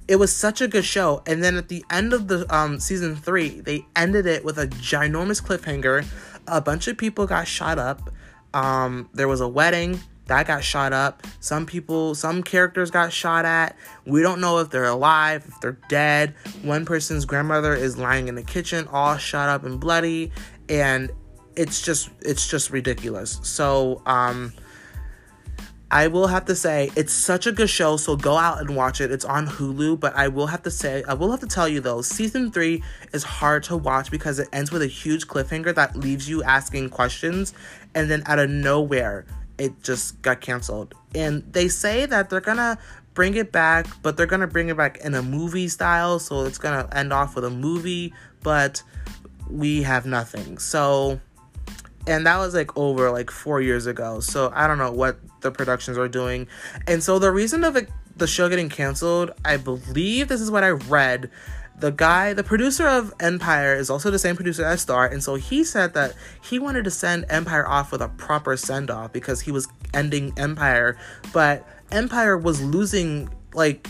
it 0.08 0.15
was 0.15 0.34
such 0.34 0.62
a 0.62 0.70
good 0.70 0.86
show. 0.86 1.22
And 1.28 1.44
then 1.44 1.58
at 1.58 1.67
the 1.67 1.84
end 1.91 2.13
of 2.13 2.30
the 2.30 2.46
um, 2.54 2.80
season 2.80 3.17
three, 3.17 3.60
they 3.60 3.86
ended 3.98 4.26
it 4.26 4.46
with 4.46 4.58
a 4.58 4.67
ginormous 4.67 5.44
cliffhanger. 5.44 6.06
A 6.48 6.62
bunch 6.62 6.88
of 6.88 6.98
people 6.98 7.28
got 7.28 7.46
shot 7.46 7.78
up 7.78 8.10
um, 8.54 9.10
there 9.14 9.28
was 9.28 9.42
a 9.42 9.48
wedding 9.48 10.00
that 10.32 10.48
got 10.48 10.64
shot 10.64 10.94
up. 10.94 11.28
Some 11.42 11.66
people, 11.66 12.16
some 12.16 12.42
characters 12.42 12.90
got 12.90 13.12
shot 13.12 13.44
at. 13.44 13.76
We 14.06 14.22
don't 14.22 14.40
know 14.40 14.60
if 14.60 14.70
they're 14.70 14.86
alive, 14.86 15.46
if 15.48 15.60
they're 15.60 15.78
dead. 15.90 16.36
One 16.62 16.86
person's 16.86 17.26
grandmother 17.26 17.74
is 17.74 17.98
lying 17.98 18.30
in 18.30 18.36
the 18.36 18.44
kitchen, 18.44 18.88
all 18.88 19.18
shot 19.18 19.50
up 19.50 19.66
and 19.66 19.80
bloody, 19.80 20.32
and 20.70 21.12
it's 21.58 21.82
just 21.82 22.10
it's 22.22 22.50
just 22.50 22.70
ridiculous. 22.72 23.40
So, 23.44 24.02
um, 24.06 24.54
I 25.92 26.08
will 26.08 26.28
have 26.28 26.46
to 26.46 26.56
say 26.56 26.90
it's 26.96 27.12
such 27.12 27.46
a 27.46 27.52
good 27.52 27.70
show, 27.70 27.98
so 27.98 28.16
go 28.16 28.38
out 28.38 28.62
and 28.62 28.78
watch 28.78 29.02
it. 29.02 29.12
It's 29.12 29.26
on 29.26 29.46
Hulu, 29.46 30.00
but 30.00 30.16
I 30.16 30.30
will 30.30 30.48
have 30.48 30.64
to 30.64 30.72
say 30.72 31.04
I 31.06 31.14
will 31.14 31.32
have 31.32 31.42
to 31.42 31.48
tell 31.48 31.68
you 31.68 31.82
though, 31.82 32.02
season 32.02 32.50
3 32.50 32.82
is 33.12 33.24
hard 33.24 33.64
to 33.64 33.76
watch 33.76 34.10
because 34.10 34.40
it 34.40 34.48
ends 34.54 34.72
with 34.72 34.82
a 34.82 34.88
huge 34.88 35.28
cliffhanger 35.28 35.76
that 35.76 35.98
leaves 35.98 36.30
you 36.30 36.44
asking 36.44 36.92
questions 36.92 37.54
and 37.94 38.10
then 38.10 38.24
out 38.26 38.40
of 38.40 38.50
nowhere 38.50 39.26
it 39.58 39.84
just 39.84 40.22
got 40.22 40.40
canceled. 40.40 40.96
And 41.14 41.44
they 41.52 41.68
say 41.68 42.06
that 42.06 42.30
they're 42.30 42.40
to 42.58 42.78
bring 43.14 43.36
it 43.36 43.52
back, 43.52 43.86
but 44.02 44.16
they're 44.16 44.28
to 44.42 44.48
bring 44.48 44.70
it 44.70 44.78
back 44.78 44.98
in 45.00 45.14
a 45.14 45.22
movie 45.22 45.68
style, 45.68 46.20
so 46.20 46.46
it's 46.46 46.58
to 46.88 46.98
end 46.98 47.12
off 47.12 47.36
with 47.36 47.44
a 47.44 47.50
movie, 47.50 48.14
but 48.42 48.82
we 49.50 49.84
have 49.84 50.06
nothing. 50.06 50.58
So 50.58 51.20
and 52.08 52.26
that 52.26 52.38
was 52.38 52.54
like 52.54 52.76
over 52.78 53.12
like 53.12 53.30
four 53.30 53.62
years 53.62 53.86
ago. 53.86 54.20
So 54.20 54.52
i 54.56 54.68
don't 54.68 54.78
know 54.78 54.92
what 54.92 55.20
the 55.42 55.52
productions 55.52 55.98
are 55.98 56.08
doing. 56.08 56.48
And 56.88 57.04
so 57.04 57.20
the 57.20 57.32
reason 57.32 57.64
of 57.64 57.76
it, 57.76 57.90
the 58.16 58.28
show 58.28 58.50
getting 58.50 58.70
canceled 58.70 59.32
i 59.46 59.58
believe 59.58 60.28
this 60.28 60.42
is 60.42 60.52
what 60.52 60.64
i 60.64 60.70
read. 60.70 61.30
The 61.80 61.92
guy 61.92 62.34
the 62.34 62.44
producer 62.44 62.88
of 62.88 63.14
empire 63.20 63.76
is 63.76 63.90
also 63.90 64.12
the 64.12 64.20
same 64.20 64.36
producer 64.36 64.64
as 64.64 64.82
star 64.82 65.08
and 65.08 65.24
so 65.24 65.36
he 65.36 65.64
said 65.64 65.94
that 65.96 66.14
he 66.44 66.60
wanted 66.60 66.84
to 66.84 66.92
send 66.92 67.26
empire 67.30 67.68
off 67.68 67.92
with 67.92 68.02
a 68.02 68.10
proper 68.10 68.56
send-off 68.56 69.12
because 69.14 69.42
he 69.42 69.52
was 69.52 69.68
ending 69.94 70.32
empire 70.38 70.96
but 71.34 71.68
empire 71.92 72.38
was 72.38 72.62
losing 72.62 73.30
like 73.54 73.88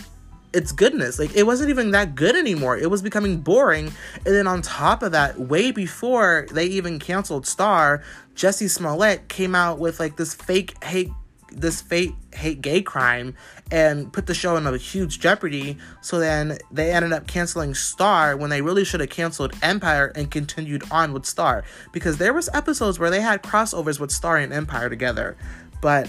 its 0.52 0.72
goodness. 0.72 1.18
Like 1.18 1.34
it 1.34 1.44
wasn't 1.44 1.70
even 1.70 1.90
that 1.92 2.14
good 2.14 2.36
anymore. 2.36 2.76
It 2.76 2.90
was 2.90 3.02
becoming 3.02 3.38
boring. 3.38 3.92
And 4.24 4.34
then 4.34 4.46
on 4.46 4.62
top 4.62 5.02
of 5.02 5.12
that, 5.12 5.38
way 5.38 5.72
before 5.72 6.46
they 6.52 6.66
even 6.66 6.98
canceled 6.98 7.46
Star, 7.46 8.02
Jussie 8.34 8.70
Smollett 8.70 9.28
came 9.28 9.54
out 9.54 9.78
with 9.78 10.00
like 10.00 10.16
this 10.16 10.34
fake 10.34 10.82
hate 10.84 11.10
this 11.54 11.82
fake 11.82 12.14
hate 12.34 12.62
gay 12.62 12.80
crime 12.80 13.34
and 13.70 14.10
put 14.10 14.26
the 14.26 14.34
show 14.34 14.56
in 14.56 14.66
a 14.66 14.76
huge 14.76 15.20
jeopardy. 15.20 15.76
So 16.00 16.18
then 16.18 16.58
they 16.70 16.92
ended 16.92 17.12
up 17.12 17.26
canceling 17.26 17.74
Star 17.74 18.36
when 18.36 18.50
they 18.50 18.62
really 18.62 18.84
should 18.84 19.00
have 19.00 19.10
canceled 19.10 19.54
Empire 19.62 20.12
and 20.14 20.30
continued 20.30 20.82
on 20.90 21.12
with 21.12 21.26
Star 21.26 21.64
because 21.92 22.18
there 22.18 22.32
was 22.32 22.48
episodes 22.54 22.98
where 22.98 23.10
they 23.10 23.20
had 23.20 23.42
crossovers 23.42 24.00
with 24.00 24.10
Star 24.10 24.38
and 24.38 24.52
Empire 24.52 24.88
together. 24.88 25.36
But 25.80 26.08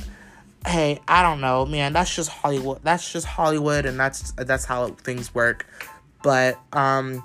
hey, 0.67 0.99
I 1.07 1.21
don't 1.23 1.41
know, 1.41 1.65
man. 1.65 1.93
That's 1.93 2.15
just 2.15 2.29
Hollywood. 2.29 2.79
That's 2.83 3.11
just 3.11 3.25
Hollywood, 3.25 3.85
and 3.85 3.99
that's 3.99 4.31
that's 4.31 4.65
how 4.65 4.89
things 4.89 5.33
work. 5.33 5.67
But 6.21 6.57
um, 6.71 7.23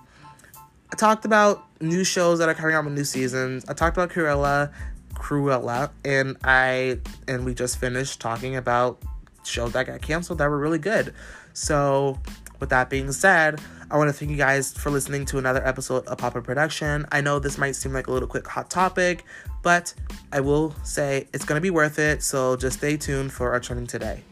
I 0.92 0.96
talked 0.96 1.24
about 1.24 1.64
new 1.81 2.05
shows 2.05 2.38
that 2.40 2.48
are 2.48 2.55
coming 2.55 2.74
out 2.74 2.85
with 2.85 2.94
new 2.94 3.05
seasons. 3.05 3.64
I 3.68 3.74
talked 3.74 3.96
about 3.96 4.11
Cruella, 4.11 4.72
Cruella, 5.14 5.90
and 6.05 6.37
I 6.44 6.98
and 7.27 7.44
we 7.44 7.55
just 7.55 7.79
finished 7.79 8.20
talking 8.20 8.57
about 8.57 9.01
shows 9.44 9.72
that 9.72 9.87
got 9.87 10.03
canceled 10.03 10.38
that 10.38 10.48
were 10.48 10.59
really 10.59 10.79
good. 10.79 11.14
So, 11.53 12.18
with 12.61 12.71
that 12.71 12.90
being 12.90 13.12
said, 13.12 13.61
I 13.90 13.97
want 13.97 14.09
to 14.09 14.12
thank 14.12 14.31
you 14.31 14.37
guys 14.37 14.73
for 14.73 14.90
listening 14.90 15.25
to 15.27 15.38
another 15.38 15.66
episode 15.66 16.07
of 16.07 16.18
Papa 16.18 16.42
Production. 16.42 17.07
I 17.11 17.21
know 17.21 17.38
this 17.38 17.57
might 17.59 17.77
seem 17.77 17.92
like 17.92 18.07
a 18.07 18.12
little 18.12 18.29
quick 18.29 18.47
hot 18.47 18.68
topic, 18.68 19.25
but 19.62 19.94
I 20.33 20.40
will 20.40 20.75
say 20.83 21.27
it's 21.33 21.44
going 21.44 21.57
to 21.57 21.62
be 21.62 21.71
worth 21.71 21.99
it. 21.99 22.23
So 22.23 22.57
just 22.57 22.79
stay 22.79 22.97
tuned 22.97 23.33
for 23.33 23.53
our 23.53 23.61
trending 23.61 23.87
today. 23.87 24.23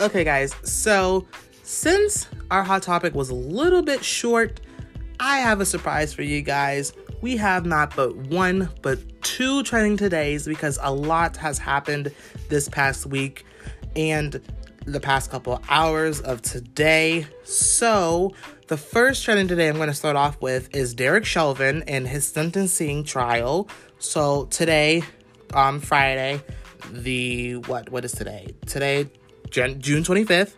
Okay, 0.00 0.24
guys, 0.24 0.54
so 0.64 1.28
since 1.62 2.26
our 2.50 2.64
hot 2.64 2.82
topic 2.82 3.14
was 3.14 3.30
a 3.30 3.34
little 3.34 3.82
bit 3.82 4.04
short, 4.04 4.60
I 5.20 5.38
have 5.38 5.60
a 5.60 5.64
surprise 5.64 6.12
for 6.12 6.22
you 6.22 6.42
guys. 6.42 6.92
We 7.22 7.36
have 7.36 7.64
not 7.64 7.94
but 7.94 8.16
one, 8.16 8.68
but 8.82 8.98
two 9.22 9.62
trending 9.62 9.96
todays 9.96 10.44
because 10.44 10.78
a 10.82 10.92
lot 10.92 11.36
has 11.36 11.56
happened 11.56 12.12
this 12.48 12.68
past 12.68 13.06
week 13.06 13.46
and 13.94 14.40
the 14.86 14.98
past 14.98 15.30
couple 15.30 15.62
hours 15.68 16.20
of 16.20 16.42
today. 16.42 17.26
So, 17.44 18.34
the 18.66 18.76
first 18.76 19.24
trending 19.24 19.46
today 19.46 19.68
I'm 19.68 19.76
going 19.76 19.88
to 19.88 19.94
start 19.94 20.16
off 20.16 20.40
with 20.42 20.74
is 20.74 20.94
Derek 20.94 21.24
Chauvin 21.24 21.84
and 21.86 22.08
his 22.08 22.26
sentencing 22.26 23.04
trial. 23.04 23.68
So, 24.00 24.46
today, 24.46 25.04
on 25.54 25.76
um, 25.76 25.80
Friday, 25.80 26.42
the 26.90 27.54
what 27.54 27.90
what 27.90 28.04
is 28.04 28.12
today? 28.12 28.54
Today, 28.66 29.08
June 29.50 29.78
25th, 29.78 30.54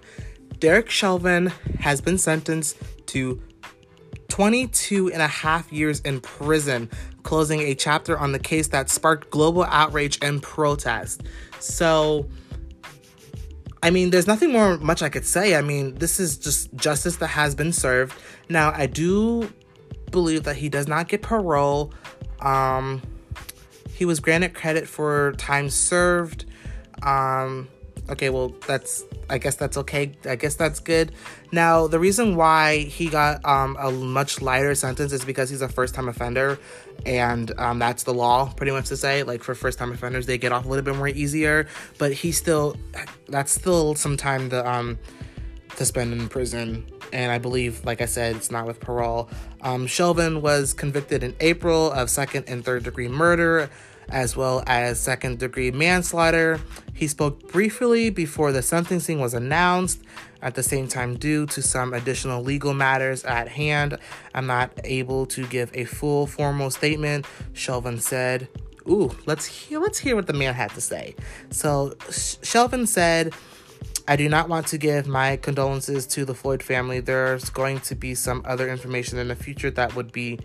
Derek 0.60 0.88
Chauvin 0.88 1.48
has 1.80 2.00
been 2.00 2.16
sentenced 2.16 2.78
to 3.08 3.42
22 4.34 5.12
and 5.12 5.22
a 5.22 5.28
half 5.28 5.72
years 5.72 6.00
in 6.00 6.20
prison, 6.20 6.90
closing 7.22 7.60
a 7.60 7.72
chapter 7.72 8.18
on 8.18 8.32
the 8.32 8.38
case 8.40 8.66
that 8.66 8.90
sparked 8.90 9.30
global 9.30 9.62
outrage 9.62 10.18
and 10.22 10.42
protest. 10.42 11.22
So, 11.60 12.28
I 13.80 13.90
mean, 13.90 14.10
there's 14.10 14.26
nothing 14.26 14.50
more 14.50 14.76
much 14.78 15.02
I 15.02 15.08
could 15.08 15.24
say. 15.24 15.54
I 15.54 15.60
mean, 15.60 15.94
this 15.94 16.18
is 16.18 16.36
just 16.36 16.74
justice 16.74 17.14
that 17.18 17.28
has 17.28 17.54
been 17.54 17.72
served. 17.72 18.12
Now, 18.48 18.72
I 18.74 18.86
do 18.86 19.52
believe 20.10 20.42
that 20.42 20.56
he 20.56 20.68
does 20.68 20.88
not 20.88 21.06
get 21.06 21.22
parole. 21.22 21.94
Um, 22.40 23.02
he 23.92 24.04
was 24.04 24.18
granted 24.18 24.52
credit 24.52 24.88
for 24.88 25.34
time 25.38 25.70
served. 25.70 26.44
Um, 27.04 27.68
okay, 28.08 28.30
well, 28.30 28.54
that's 28.66 29.04
I 29.30 29.38
guess 29.38 29.56
that's 29.56 29.76
okay. 29.78 30.12
I 30.24 30.36
guess 30.36 30.54
that's 30.54 30.80
good. 30.80 31.12
Now, 31.52 31.86
the 31.86 31.98
reason 31.98 32.36
why 32.36 32.78
he 32.78 33.08
got 33.08 33.44
um, 33.44 33.76
a 33.78 33.90
much 33.90 34.42
lighter 34.42 34.74
sentence 34.74 35.12
is 35.12 35.24
because 35.24 35.50
he's 35.50 35.62
a 35.62 35.68
first 35.68 35.94
time 35.94 36.08
offender, 36.08 36.58
and 37.06 37.52
um, 37.58 37.78
that's 37.78 38.02
the 38.02 38.14
law, 38.14 38.52
pretty 38.52 38.72
much 38.72 38.88
to 38.88 38.96
say. 38.96 39.22
Like 39.22 39.42
for 39.42 39.54
first 39.54 39.78
time 39.78 39.92
offenders, 39.92 40.26
they 40.26 40.38
get 40.38 40.52
off 40.52 40.64
a 40.64 40.68
little 40.68 40.84
bit 40.84 40.96
more 40.96 41.08
easier, 41.08 41.66
but 41.98 42.12
he 42.12 42.32
still, 42.32 42.76
that's 43.28 43.52
still 43.52 43.94
some 43.94 44.16
time 44.16 44.50
to 44.50 44.68
um 44.68 44.98
to 45.76 45.84
spend 45.84 46.12
in 46.12 46.28
prison. 46.28 46.86
And 47.12 47.30
I 47.30 47.38
believe, 47.38 47.84
like 47.84 48.00
I 48.00 48.06
said, 48.06 48.36
it's 48.36 48.50
not 48.50 48.66
with 48.66 48.80
parole. 48.80 49.28
Um, 49.60 49.86
Chauvin 49.86 50.42
was 50.42 50.72
convicted 50.72 51.22
in 51.22 51.34
April 51.40 51.92
of 51.92 52.10
second 52.10 52.44
and 52.48 52.64
third 52.64 52.84
degree 52.84 53.08
murder 53.08 53.70
as 54.08 54.36
well 54.36 54.62
as 54.66 55.00
second 55.00 55.38
degree 55.38 55.70
manslaughter. 55.70 56.60
He 56.94 57.08
spoke 57.08 57.50
briefly 57.52 58.10
before 58.10 58.52
the 58.52 58.62
sentencing 58.62 59.20
was 59.20 59.34
announced. 59.34 60.00
At 60.42 60.54
the 60.54 60.62
same 60.62 60.88
time, 60.88 61.16
due 61.16 61.46
to 61.46 61.62
some 61.62 61.94
additional 61.94 62.42
legal 62.42 62.74
matters 62.74 63.24
at 63.24 63.48
hand, 63.48 63.98
I'm 64.34 64.46
not 64.46 64.70
able 64.84 65.24
to 65.26 65.46
give 65.46 65.70
a 65.72 65.84
full 65.84 66.26
formal 66.26 66.70
statement, 66.70 67.26
Chauvin 67.54 67.98
said. 67.98 68.48
Ooh, 68.86 69.16
let's 69.24 69.46
hear 69.46 69.80
let's 69.80 69.98
hear 69.98 70.14
what 70.14 70.26
the 70.26 70.34
man 70.34 70.52
had 70.52 70.70
to 70.72 70.82
say. 70.82 71.14
So, 71.50 71.94
Chauvin 72.10 72.86
said, 72.86 73.32
I 74.06 74.16
do 74.16 74.28
not 74.28 74.50
want 74.50 74.66
to 74.68 74.78
give 74.78 75.06
my 75.06 75.38
condolences 75.38 76.06
to 76.08 76.26
the 76.26 76.34
Floyd 76.34 76.62
family. 76.62 77.00
There's 77.00 77.48
going 77.48 77.80
to 77.80 77.94
be 77.94 78.14
some 78.14 78.42
other 78.44 78.68
information 78.68 79.18
in 79.18 79.28
the 79.28 79.36
future 79.36 79.70
that 79.70 79.96
would 79.96 80.12
be 80.12 80.40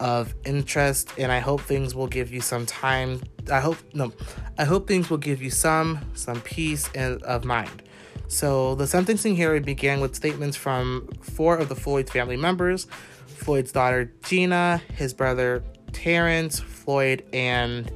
of 0.00 0.34
interest 0.44 1.12
and 1.18 1.30
I 1.30 1.38
hope 1.38 1.60
things 1.60 1.94
will 1.94 2.06
give 2.06 2.32
you 2.32 2.40
some 2.40 2.66
time. 2.66 3.20
I 3.52 3.60
hope 3.60 3.76
no, 3.92 4.12
I 4.58 4.64
hope 4.64 4.88
things 4.88 5.10
will 5.10 5.18
give 5.18 5.42
you 5.42 5.50
some 5.50 6.00
some 6.14 6.40
peace 6.40 6.88
and 6.94 7.22
of 7.22 7.44
mind. 7.44 7.82
So 8.26 8.74
the 8.74 8.86
sentencing 8.86 9.36
hearing 9.36 9.62
began 9.62 10.00
with 10.00 10.16
statements 10.16 10.56
from 10.56 11.08
four 11.20 11.56
of 11.56 11.68
the 11.68 11.76
Floyd 11.76 12.08
family 12.08 12.36
members: 12.36 12.86
Floyd's 13.26 13.72
daughter 13.72 14.12
Gina, 14.24 14.80
his 14.94 15.12
brother 15.12 15.62
Terrence 15.92 16.60
Floyd, 16.60 17.24
and 17.32 17.90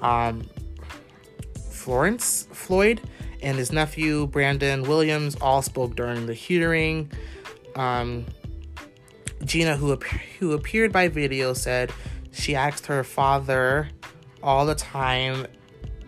um, 0.00 0.44
Florence 1.70 2.48
Floyd, 2.52 3.00
and 3.42 3.56
his 3.56 3.72
nephew 3.72 4.26
Brandon 4.26 4.82
Williams 4.82 5.36
all 5.40 5.62
spoke 5.62 5.96
during 5.96 6.26
the 6.26 6.34
hearing. 6.34 7.10
Um, 7.76 8.26
Gina, 9.44 9.76
who, 9.76 9.96
who 10.38 10.52
appeared 10.52 10.92
by 10.92 11.08
video, 11.08 11.52
said 11.54 11.92
she 12.32 12.54
asked 12.54 12.86
her 12.86 13.04
father 13.04 13.88
all 14.42 14.66
the 14.66 14.74
time. 14.74 15.46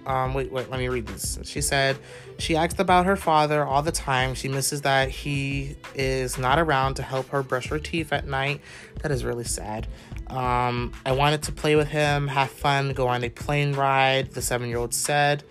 Um, 0.07 0.35
wait, 0.35 0.51
wait, 0.51 0.68
let 0.71 0.81
me 0.81 0.88
read 0.88 1.07
this. 1.07 1.38
She 1.45 1.61
said 1.61 1.97
she 2.38 2.57
asked 2.57 2.81
about 2.81 3.07
her 3.07 3.16
father 3.16 3.64
all 3.64 3.83
the 3.83 3.92
time. 3.92 4.35
She 4.35 4.49
misses 4.49 4.83
that 4.83 5.11
he 5.11 5.77
is 5.95 6.38
not 6.38 6.59
around 6.59 6.95
to 6.95 7.03
help 7.03 7.29
her 7.29 7.42
brush 7.42 7.68
her 7.68 7.79
teeth 7.79 8.12
at 8.12 8.27
night. 8.27 8.61
That 9.03 9.12
is 9.12 9.25
really 9.25 9.45
sad. 9.45 9.87
Um, 10.27 10.92
I 11.07 11.12
wanted 11.12 11.42
to 11.45 11.53
play 11.53 11.77
with 11.77 11.88
him, 11.88 12.27
have 12.29 12.51
fun, 12.51 12.95
go 12.95 13.07
on 13.07 13.23
a 13.23 13.29
plane 13.29 13.75
ride, 13.75 14.33
the 14.33 14.42
seven 14.42 14.68
year 14.68 14.79
old 14.79 14.95
said. 14.95 15.45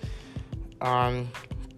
Um, 0.81 1.29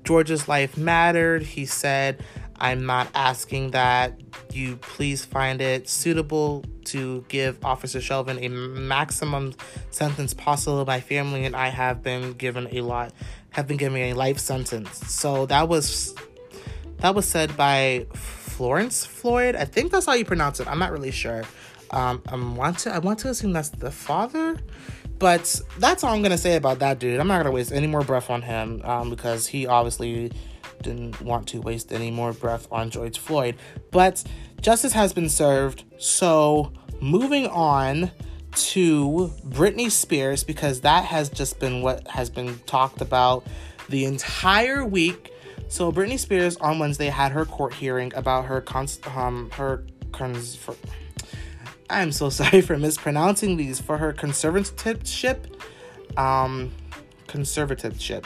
George's 0.04 0.48
life 0.48 0.78
mattered. 0.78 1.44
He 1.44 1.66
said, 1.66 2.24
I'm 2.63 2.86
not 2.86 3.10
asking 3.13 3.71
that 3.71 4.17
you 4.54 4.78
please 4.78 5.26
find 5.26 5.60
it 5.60 5.89
suitable 5.89 6.63
to 6.86 7.26
give 7.28 7.63
Officer 7.65 7.99
Chauvin 7.99 8.41
a 8.41 8.47
maximum 8.47 9.54
sentence 9.91 10.34
possible. 10.34 10.86
My 10.86 11.02
family 11.02 11.43
and 11.43 11.58
I 11.58 11.67
have 11.67 12.02
been 12.02 12.32
given 12.32 12.69
a 12.71 12.80
lot, 12.80 13.12
have 13.49 13.67
been 13.67 13.76
given 13.76 14.02
a 14.02 14.13
life 14.13 14.39
sentence. 14.39 14.97
So 15.13 15.45
that 15.47 15.67
was 15.67 16.15
that 16.99 17.13
was 17.13 17.28
said 17.28 17.58
by 17.58 18.08
Florence 18.13 19.06
Floyd. 19.06 19.58
I 19.58 19.65
think 19.65 19.91
that's 19.91 20.06
how 20.06 20.13
you 20.13 20.23
pronounce 20.23 20.62
it. 20.62 20.67
I'm 20.69 20.80
not 20.80 20.93
really 20.93 21.12
sure. 21.12 21.43
Um, 21.91 22.21
I 22.30 22.38
want 22.38 22.80
to 22.80 22.95
I 22.95 22.99
want 22.99 23.19
to 23.19 23.30
assume 23.30 23.52
that's 23.52 23.69
the 23.69 23.91
father, 23.91 24.58
but 25.19 25.60
that's 25.80 26.06
all 26.06 26.13
I'm 26.13 26.21
gonna 26.21 26.38
say 26.38 26.56
about 26.56 26.80
that 26.80 26.99
dude. 26.99 27.19
I'm 27.19 27.28
not 27.28 27.39
gonna 27.39 27.52
waste 27.52 27.73
any 27.73 27.88
more 27.88 28.04
breath 28.04 28.30
on 28.30 28.41
him 28.41 28.82
um, 28.86 29.10
because 29.10 29.47
he 29.47 29.67
obviously 29.67 30.32
didn't 30.84 31.22
want 31.22 31.48
to 31.50 31.62
waste 31.62 31.91
any 31.91 32.12
more 32.12 32.34
breath 32.34 32.67
on 32.72 32.89
George 32.89 33.17
Floyd. 33.17 33.56
But 33.91 34.24
justice 34.62 34.93
has 34.93 35.13
been 35.13 35.30
served. 35.30 35.84
So 35.98 36.72
moving 37.02 37.48
on 37.48 38.12
to 38.56 39.32
Britney 39.48 39.89
Spears, 39.89 40.43
because 40.43 40.82
that 40.82 41.06
has 41.06 41.30
just 41.30 41.60
been 41.60 41.82
what 41.82 42.08
has 42.08 42.30
been 42.30 42.60
talked 42.65 43.02
about 43.02 43.46
the 43.89 44.06
entire 44.06 44.86
week. 44.86 45.32
So 45.67 45.91
Britney 45.91 46.19
Spears 46.19 46.56
on 46.58 46.78
Wednesday 46.80 47.08
had 47.08 47.32
her 47.32 47.46
court 47.46 47.74
hearing 47.74 48.13
about 48.15 48.46
her 48.46 48.62
cons- 48.62 49.00
um 49.15 49.50
her 49.54 49.84
cons- 50.12 50.56
for- 50.56 50.76
I'm 51.89 52.12
so 52.12 52.30
sorry 52.39 52.62
for 52.62 52.78
mispronouncing 52.78 53.58
these 53.58 53.82
for 53.82 53.98
her 53.98 54.13
conservatorship 54.13 55.08
ship 55.08 55.48
um 56.17 56.72
conservatorship 57.28 58.26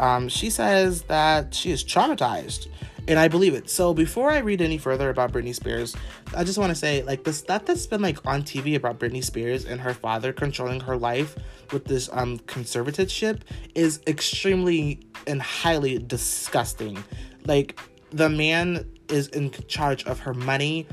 um, 0.00 0.28
she 0.28 0.50
says 0.50 1.02
that 1.02 1.54
she 1.54 1.70
is 1.70 1.84
traumatized, 1.84 2.68
and 3.08 3.18
I 3.18 3.28
believe 3.28 3.54
it. 3.54 3.70
So 3.70 3.94
before 3.94 4.30
I 4.30 4.38
read 4.38 4.60
any 4.60 4.78
further 4.78 5.10
about 5.10 5.32
Britney 5.32 5.54
Spears, 5.54 5.96
I 6.36 6.44
just 6.44 6.58
want 6.58 6.70
to 6.70 6.74
say 6.74 7.02
like 7.02 7.24
the 7.24 7.32
stuff 7.32 7.64
that's 7.64 7.86
been 7.86 8.02
like 8.02 8.24
on 8.26 8.42
TV 8.42 8.74
about 8.76 8.98
Britney 8.98 9.22
Spears 9.22 9.64
and 9.64 9.80
her 9.80 9.94
father 9.94 10.32
controlling 10.32 10.80
her 10.80 10.96
life 10.96 11.36
with 11.72 11.84
this 11.84 12.08
um 12.12 12.38
conservatorship 12.40 13.40
is 13.74 14.00
extremely 14.06 15.00
and 15.26 15.40
highly 15.40 15.98
disgusting. 15.98 17.02
Like 17.46 17.78
the 18.10 18.28
man 18.28 18.90
is 19.08 19.28
in 19.28 19.50
charge 19.68 20.04
of 20.06 20.20
her 20.20 20.34
money, 20.34 20.86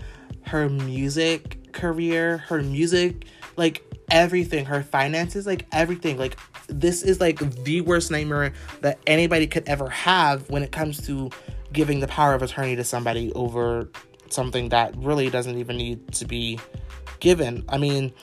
her 0.46 0.70
music 0.70 1.72
career, 1.74 2.38
her 2.38 2.62
music, 2.62 3.26
like 3.56 3.84
everything, 4.10 4.66
her 4.66 4.84
finances, 4.84 5.46
like 5.46 5.66
everything. 5.72 6.18
Like 6.18 6.38
this 6.68 7.04
is 7.04 7.20
like 7.20 7.39
the 7.63 7.82
worst 7.82 8.12
nightmare 8.12 8.54
that 8.82 9.00
anybody 9.08 9.48
could 9.48 9.68
ever 9.68 9.89
have 9.89 10.50
when 10.50 10.63
it 10.63 10.72
comes 10.72 11.06
to 11.08 11.30
giving 11.72 12.00
the 12.00 12.08
power 12.08 12.34
of 12.34 12.42
attorney 12.42 12.76
to 12.76 12.84
somebody 12.84 13.32
over 13.34 13.89
something 14.30 14.70
that 14.70 14.96
really 14.98 15.30
doesn't 15.30 15.58
even 15.58 15.78
need 15.78 16.12
to 16.13 16.26
be 16.26 16.60
given. 17.20 17.63
I 17.70 17.78
mean, 17.78 18.13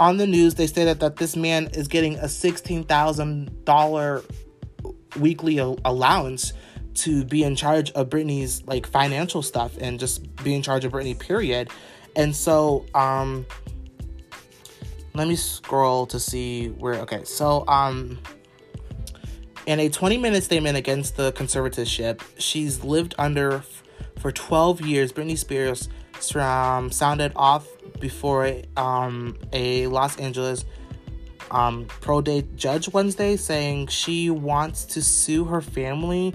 on 0.00 0.16
the 0.16 0.26
news 0.26 0.54
they 0.54 0.66
stated 0.66 1.00
that 1.00 1.16
this 1.16 1.36
man 1.36 1.68
is 1.68 1.88
getting 1.88 2.16
a 2.16 2.24
$16,000 2.24 4.24
weekly 5.16 5.58
allowance 5.58 6.52
to 6.94 7.24
be 7.24 7.44
in 7.44 7.56
charge 7.56 7.90
of 7.92 8.08
Britney's 8.08 8.66
like 8.66 8.86
financial 8.86 9.42
stuff 9.42 9.76
and 9.80 10.00
just 10.00 10.34
be 10.42 10.54
in 10.54 10.62
charge 10.62 10.84
of 10.84 10.92
Britney 10.92 11.18
period. 11.18 11.70
And 12.16 12.34
so 12.34 12.86
um 12.94 13.46
let 15.18 15.26
me 15.26 15.34
scroll 15.34 16.06
to 16.06 16.20
see 16.20 16.68
where 16.68 16.94
okay 16.94 17.24
so 17.24 17.66
um 17.66 18.16
in 19.66 19.80
a 19.80 19.88
20 19.88 20.16
minute 20.16 20.44
statement 20.44 20.76
against 20.76 21.16
the 21.16 21.32
conservatorship 21.32 22.22
she's 22.38 22.84
lived 22.84 23.16
under 23.18 23.54
f- 23.54 23.82
for 24.18 24.30
12 24.30 24.80
years 24.82 25.12
britney 25.12 25.36
spears 25.36 25.88
um, 26.36 26.90
sounded 26.90 27.32
off 27.36 27.66
before 28.00 28.52
um, 28.76 29.36
a 29.52 29.88
los 29.88 30.16
angeles 30.18 30.64
um, 31.50 31.84
probate 31.86 32.54
judge 32.54 32.88
wednesday 32.92 33.36
saying 33.36 33.88
she 33.88 34.30
wants 34.30 34.84
to 34.84 35.02
sue 35.02 35.44
her 35.44 35.60
family 35.60 36.32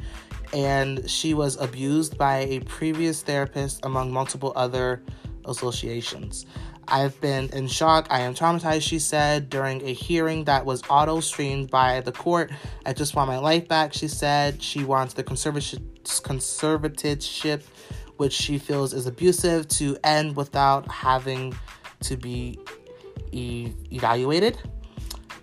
and 0.54 1.10
she 1.10 1.34
was 1.34 1.56
abused 1.56 2.18
by 2.18 2.40
a 2.40 2.60
previous 2.62 3.24
therapist 3.24 3.80
among 3.86 4.12
multiple 4.12 4.54
other 4.56 5.02
associations. 5.46 6.46
I've 6.88 7.20
been 7.22 7.50
in 7.50 7.68
shock. 7.68 8.08
I 8.10 8.22
am 8.22 8.34
traumatized, 8.34 8.84
she 8.84 9.00
said 9.00 9.50
during 9.50 9.82
a 9.84 9.94
hearing 9.94 10.46
that 10.46 10.66
was 10.66 10.82
auto 10.90 11.20
streamed 11.20 11.70
by 11.70 12.02
the 12.02 12.12
court. 12.12 12.52
I 12.86 12.94
just 12.94 13.16
want 13.16 13.30
my 13.30 13.38
life 13.38 13.68
back, 13.68 13.94
she 13.94 14.08
said. 14.08 14.62
She 14.62 14.84
wants 14.84 15.14
the 15.14 15.24
conservatorship, 15.24 17.64
which 18.18 18.34
she 18.34 18.58
feels 18.58 18.94
is 18.94 19.08
abusive, 19.08 19.68
to 19.70 19.98
end 20.04 20.36
without 20.36 20.90
having 20.92 21.56
to 22.02 22.18
be 22.18 22.60
e- 23.32 23.72
evaluated. 23.92 24.58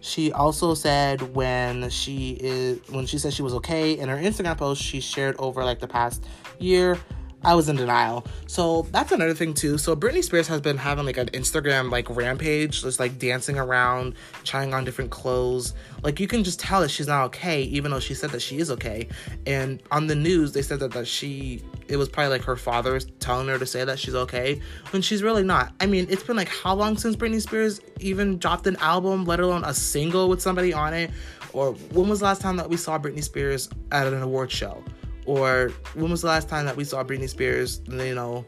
She 0.01 0.33
also 0.33 0.75
said 0.75 1.35
when 1.35 1.91
she 1.91 2.39
is 2.41 2.81
when 2.89 3.07
she 3.07 3.19
said 3.19 3.35
she 3.35 3.43
was 3.43 3.53
okay 3.55 3.99
in 3.99 4.09
her 4.09 4.17
Instagram 4.17 4.57
post 4.57 4.81
she 4.81 4.99
shared 4.99 5.37
over 5.39 5.63
like 5.63 5.79
the 5.79 5.89
past 5.89 6.25
year 6.59 6.99
I 7.43 7.55
was 7.55 7.69
in 7.69 7.77
denial. 7.77 8.27
So 8.47 8.87
that's 8.91 9.13
another 9.13 9.35
thing 9.35 9.55
too. 9.55 9.79
So 9.79 9.97
Britney 9.97 10.23
Spears 10.23 10.47
has 10.49 10.61
been 10.61 10.77
having 10.77 11.07
like 11.07 11.17
an 11.17 11.29
Instagram 11.29 11.91
like 11.91 12.09
rampage, 12.11 12.83
just 12.83 13.01
like 13.01 13.19
dancing 13.19 13.59
around, 13.59 14.15
trying 14.45 14.75
on 14.75 14.85
different 14.85 15.11
clothes. 15.11 15.75
Like 16.03 16.21
you 16.21 16.27
can 16.27 16.45
just 16.45 16.61
tell 16.61 16.83
that 16.83 16.91
she's 16.91 17.07
not 17.07 17.25
okay, 17.27 17.63
even 17.63 17.91
though 17.91 18.01
she 18.01 18.13
said 18.13 18.31
that 18.31 18.43
she 18.43 18.59
is 18.59 18.71
okay. 18.71 19.09
And 19.47 19.83
on 19.91 20.07
the 20.07 20.15
news, 20.15 20.53
they 20.53 20.63
said 20.63 20.81
that, 20.81 20.93
that 20.93 21.07
she 21.07 21.63
it 21.89 21.97
was 21.97 22.09
probably 22.09 22.31
like 22.31 22.43
her 22.43 22.57
father 22.57 23.01
telling 23.01 23.49
her 23.49 23.59
to 23.59 23.67
say 23.67 23.85
that 23.85 23.99
she's 23.99 24.15
okay 24.15 24.61
when 24.91 25.01
she's 25.01 25.23
really 25.23 25.43
not. 25.43 25.73
I 25.81 25.87
mean, 25.87 26.07
it's 26.11 26.23
been 26.23 26.37
like 26.37 26.49
how 26.49 26.75
long 26.75 26.97
since 26.97 27.17
Britney 27.17 27.41
Spears 27.41 27.81
even 28.01 28.39
dropped 28.39 28.67
an 28.67 28.77
album, 28.77 29.25
let 29.25 29.41
alone 29.41 29.65
a 29.65 29.75
single 29.75 30.29
with 30.29 30.43
somebody 30.43 30.73
on 30.73 30.93
it? 30.93 31.11
Or 31.53 31.73
when 31.73 32.09
was 32.09 32.21
the 32.21 32.27
last 32.27 32.43
time 32.43 32.57
that 32.57 32.69
we 32.69 32.77
saw 32.77 32.99
Britney 32.99 33.25
Spears 33.25 33.69
at 33.91 34.07
an 34.07 34.23
award 34.23 34.53
show? 34.53 34.85
Or 35.27 35.71
when 35.95 36.11
was 36.11 36.23
the 36.23 36.29
last 36.29 36.49
time 36.49 36.67
that 36.67 36.77
we 36.77 36.85
saw 36.85 37.05
Britney 37.05 37.29
Spears, 37.29 37.81
you 37.89 38.15
know, 38.15 38.45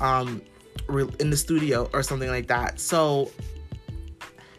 um, 0.00 0.42
in 1.18 1.30
the 1.30 1.36
studio 1.36 1.88
or 1.92 2.02
something 2.02 2.28
like 2.28 2.48
that? 2.48 2.80
So 2.80 3.30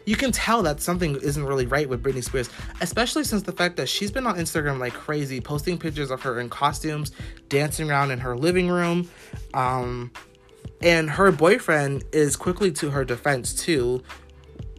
you 0.08 0.16
can 0.16 0.32
tell 0.32 0.62
that 0.62 0.80
something 0.80 1.16
isn't 1.16 1.44
really 1.44 1.66
right 1.66 1.86
with 1.86 2.02
Britney 2.02 2.24
Spears, 2.24 2.48
especially 2.80 3.24
since 3.24 3.42
the 3.42 3.52
fact 3.52 3.76
that 3.76 3.90
she's 3.90 4.10
been 4.10 4.26
on 4.26 4.36
Instagram 4.36 4.78
like 4.78 4.94
crazy, 4.94 5.38
posting 5.38 5.76
pictures 5.78 6.10
of 6.10 6.22
her 6.22 6.40
in 6.40 6.48
costumes, 6.48 7.12
dancing 7.50 7.90
around 7.90 8.10
in 8.10 8.18
her 8.18 8.34
living 8.34 8.70
room. 8.70 9.10
Um, 9.52 10.10
and 10.80 11.10
her 11.10 11.30
boyfriend 11.30 12.04
is 12.12 12.36
quickly 12.36 12.72
to 12.72 12.88
her 12.90 13.04
defense 13.04 13.52
too, 13.52 14.02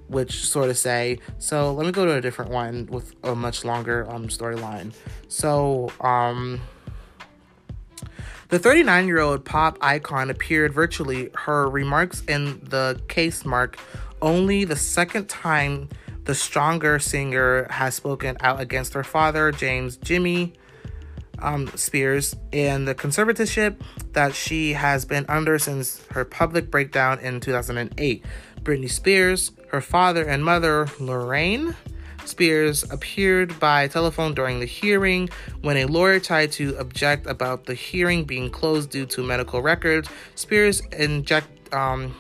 which 0.10 0.46
sort 0.48 0.70
of 0.70 0.78
say. 0.78 1.20
So 1.38 1.74
let 1.74 1.86
me 1.86 1.92
go 1.92 2.06
to 2.06 2.14
a 2.14 2.22
different 2.22 2.52
one 2.52 2.88
with 2.88 3.16
a 3.24 3.36
much 3.36 3.64
longer 3.64 4.08
um, 4.10 4.28
storyline. 4.28 4.94
So, 5.28 5.92
um, 6.02 6.60
the 8.50 8.58
39 8.58 9.08
year 9.08 9.20
old 9.20 9.46
pop 9.46 9.78
icon 9.80 10.32
appeared 10.32 10.74
virtually. 10.74 11.30
Her 11.36 11.70
remarks 11.70 12.24
in 12.28 12.60
the 12.64 13.00
case 13.08 13.46
mark 13.46 13.78
only 14.22 14.66
the 14.66 14.76
second 14.76 15.30
time 15.30 15.88
the 16.24 16.36
stronger 16.36 17.00
singer 17.00 17.68
has 17.70 17.96
spoken 17.96 18.38
out 18.42 18.60
against 18.60 18.94
her 18.94 19.04
father, 19.04 19.52
James 19.52 19.98
Jimmy 19.98 20.54
um, 21.40 21.68
Spears, 21.76 22.36
and 22.52 22.88
the 22.88 22.96
conservatorship 22.96 23.78
that 24.14 24.36
she 24.36 24.74
has 24.74 25.06
been 25.06 25.26
under 25.30 25.58
since 25.58 26.04
her 26.12 26.26
public 26.26 26.70
breakdown 26.70 27.20
in 27.20 27.40
2008. 27.40 28.26
Britney 28.62 28.90
Spears, 28.90 29.52
her 29.70 29.82
father 29.82 30.24
and 30.24 30.44
mother, 30.44 30.88
Lorraine, 31.00 31.76
Spears 32.26 32.84
appeared 32.92 33.60
by 33.60 33.88
telephone 33.88 34.34
during 34.36 34.60
the 34.60 34.66
hearing 34.66 35.30
when 35.62 35.78
a 35.78 35.86
lawyer 35.86 36.20
tried 36.20 36.52
to 36.54 36.76
object 36.78 37.26
about 37.26 37.66
the 37.66 37.74
hearing 37.74 38.24
being 38.24 38.52
closed 38.52 38.92
due 38.92 39.06
to 39.08 39.24
medical 39.24 39.62
records. 39.62 40.10
Spears 40.36 40.82
inject, 40.92 41.74
um, 41.74 42.16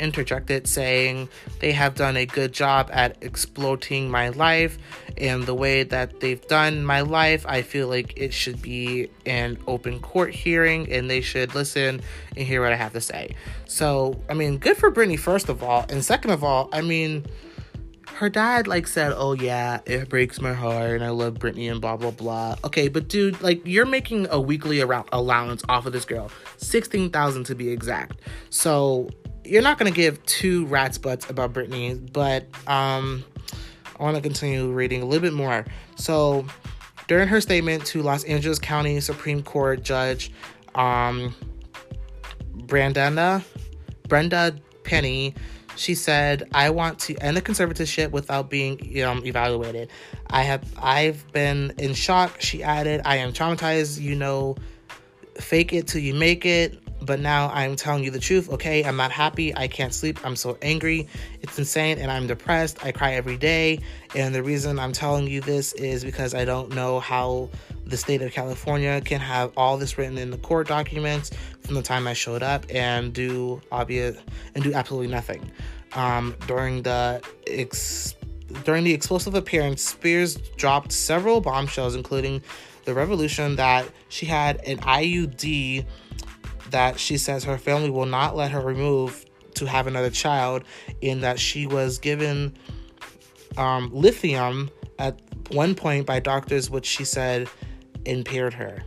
interjected, 0.00 0.66
saying, 0.66 1.28
They 1.60 1.72
have 1.72 1.94
done 1.94 2.16
a 2.16 2.26
good 2.26 2.52
job 2.52 2.90
at 2.92 3.16
exploiting 3.20 4.10
my 4.10 4.30
life, 4.30 4.78
and 5.18 5.44
the 5.44 5.54
way 5.54 5.82
that 5.82 6.20
they've 6.20 6.46
done 6.46 6.84
my 6.84 7.00
life, 7.00 7.44
I 7.48 7.62
feel 7.62 7.88
like 7.88 8.14
it 8.16 8.32
should 8.32 8.60
be 8.60 9.10
an 9.24 9.58
open 9.66 10.00
court 10.00 10.34
hearing 10.34 10.92
and 10.92 11.08
they 11.08 11.20
should 11.20 11.54
listen 11.54 12.00
and 12.36 12.46
hear 12.46 12.62
what 12.62 12.72
I 12.72 12.76
have 12.76 12.92
to 12.92 13.00
say. 13.00 13.34
So, 13.66 14.20
I 14.28 14.34
mean, 14.34 14.58
good 14.58 14.76
for 14.76 14.90
Britney, 14.90 15.18
first 15.18 15.48
of 15.48 15.62
all. 15.62 15.86
And 15.88 16.04
second 16.04 16.30
of 16.30 16.44
all, 16.44 16.68
I 16.72 16.82
mean, 16.82 17.24
her 18.16 18.28
dad 18.30 18.66
like 18.66 18.86
said, 18.86 19.12
"Oh 19.14 19.34
yeah, 19.34 19.80
it 19.84 20.08
breaks 20.08 20.40
my 20.40 20.54
heart, 20.54 20.92
and 20.92 21.04
I 21.04 21.10
love 21.10 21.34
Britney 21.34 21.70
and 21.70 21.80
blah 21.80 21.96
blah 21.96 22.10
blah." 22.10 22.56
Okay, 22.64 22.88
but 22.88 23.08
dude, 23.08 23.40
like 23.42 23.60
you're 23.66 23.86
making 23.86 24.26
a 24.30 24.40
weekly 24.40 24.80
allowance 24.80 25.62
off 25.68 25.86
of 25.86 25.92
this 25.92 26.04
girl, 26.04 26.30
sixteen 26.56 27.10
thousand 27.10 27.44
to 27.44 27.54
be 27.54 27.68
exact. 27.68 28.20
So 28.48 29.10
you're 29.46 29.62
not 29.62 29.78
gonna 29.78 29.90
give 29.90 30.24
two 30.26 30.66
rats 30.66 30.98
butts 30.98 31.28
about 31.30 31.52
Britney, 31.52 32.12
but 32.12 32.44
um, 32.66 33.24
I 33.98 34.02
want 34.02 34.16
to 34.16 34.22
continue 34.22 34.70
reading 34.70 35.02
a 35.02 35.04
little 35.04 35.22
bit 35.22 35.32
more. 35.32 35.64
So 35.96 36.46
during 37.08 37.28
her 37.28 37.40
statement 37.40 37.86
to 37.86 38.02
Los 38.02 38.24
Angeles 38.24 38.58
County 38.58 39.00
Supreme 39.00 39.42
Court 39.42 39.82
Judge, 39.82 40.32
um, 40.74 41.34
Brandana, 42.66 43.42
Brenda 44.08 44.56
Penny 44.84 45.34
she 45.76 45.94
said, 45.94 46.48
"I 46.52 46.70
want 46.70 46.98
to 47.00 47.16
end 47.16 47.36
the 47.36 47.42
conservatorship 47.42 48.10
without 48.10 48.50
being 48.50 49.02
um, 49.04 49.24
evaluated. 49.24 49.90
I 50.28 50.42
have 50.42 50.64
I've 50.78 51.30
been 51.32 51.74
in 51.78 51.94
shock." 51.94 52.40
She 52.40 52.62
added, 52.62 53.02
"I 53.04 53.16
am 53.16 53.32
traumatized. 53.32 54.00
You 54.00 54.16
know, 54.16 54.56
fake 55.34 55.72
it 55.72 55.86
till 55.86 56.00
you 56.00 56.14
make 56.14 56.44
it." 56.44 56.82
But 57.00 57.20
now 57.20 57.50
I'm 57.50 57.76
telling 57.76 58.04
you 58.04 58.10
the 58.10 58.18
truth, 58.18 58.50
okay? 58.50 58.84
I'm 58.84 58.96
not 58.96 59.12
happy. 59.12 59.54
I 59.54 59.68
can't 59.68 59.92
sleep. 59.92 60.18
I'm 60.24 60.36
so 60.36 60.58
angry. 60.62 61.08
It's 61.42 61.58
insane 61.58 61.98
and 61.98 62.10
I'm 62.10 62.26
depressed. 62.26 62.84
I 62.84 62.92
cry 62.92 63.14
every 63.14 63.36
day. 63.36 63.80
And 64.14 64.34
the 64.34 64.42
reason 64.42 64.78
I'm 64.78 64.92
telling 64.92 65.26
you 65.26 65.40
this 65.40 65.72
is 65.74 66.04
because 66.04 66.34
I 66.34 66.44
don't 66.44 66.74
know 66.74 67.00
how 67.00 67.50
the 67.84 67.96
state 67.96 68.22
of 68.22 68.32
California 68.32 69.00
can 69.00 69.20
have 69.20 69.52
all 69.56 69.78
this 69.78 69.96
written 69.98 70.18
in 70.18 70.30
the 70.30 70.38
court 70.38 70.68
documents 70.68 71.30
from 71.60 71.74
the 71.74 71.82
time 71.82 72.06
I 72.06 72.14
showed 72.14 72.42
up 72.42 72.64
and 72.70 73.12
do 73.12 73.60
obvious 73.70 74.16
and 74.54 74.64
do 74.64 74.72
absolutely 74.74 75.08
nothing. 75.08 75.50
Um, 75.92 76.34
during 76.46 76.82
the 76.82 77.22
ex- 77.46 78.14
during 78.64 78.84
the 78.84 78.92
explosive 78.92 79.34
appearance, 79.34 79.82
Spears 79.82 80.36
dropped 80.56 80.92
several 80.92 81.40
bombshells, 81.40 81.94
including 81.94 82.42
the 82.84 82.94
revolution 82.94 83.56
that 83.56 83.88
she 84.08 84.26
had 84.26 84.64
an 84.64 84.78
IUD 84.78 85.84
that 86.70 86.98
she 86.98 87.18
says 87.18 87.44
her 87.44 87.58
family 87.58 87.90
will 87.90 88.06
not 88.06 88.36
let 88.36 88.50
her 88.50 88.60
remove 88.60 89.24
to 89.54 89.66
have 89.66 89.86
another 89.86 90.10
child, 90.10 90.64
in 91.00 91.20
that 91.22 91.38
she 91.38 91.66
was 91.66 91.98
given 91.98 92.56
um, 93.56 93.90
lithium 93.92 94.70
at 94.98 95.20
one 95.50 95.74
point 95.74 96.06
by 96.06 96.20
doctors, 96.20 96.68
which 96.70 96.86
she 96.86 97.04
said 97.04 97.48
impaired 98.04 98.54
her. 98.54 98.82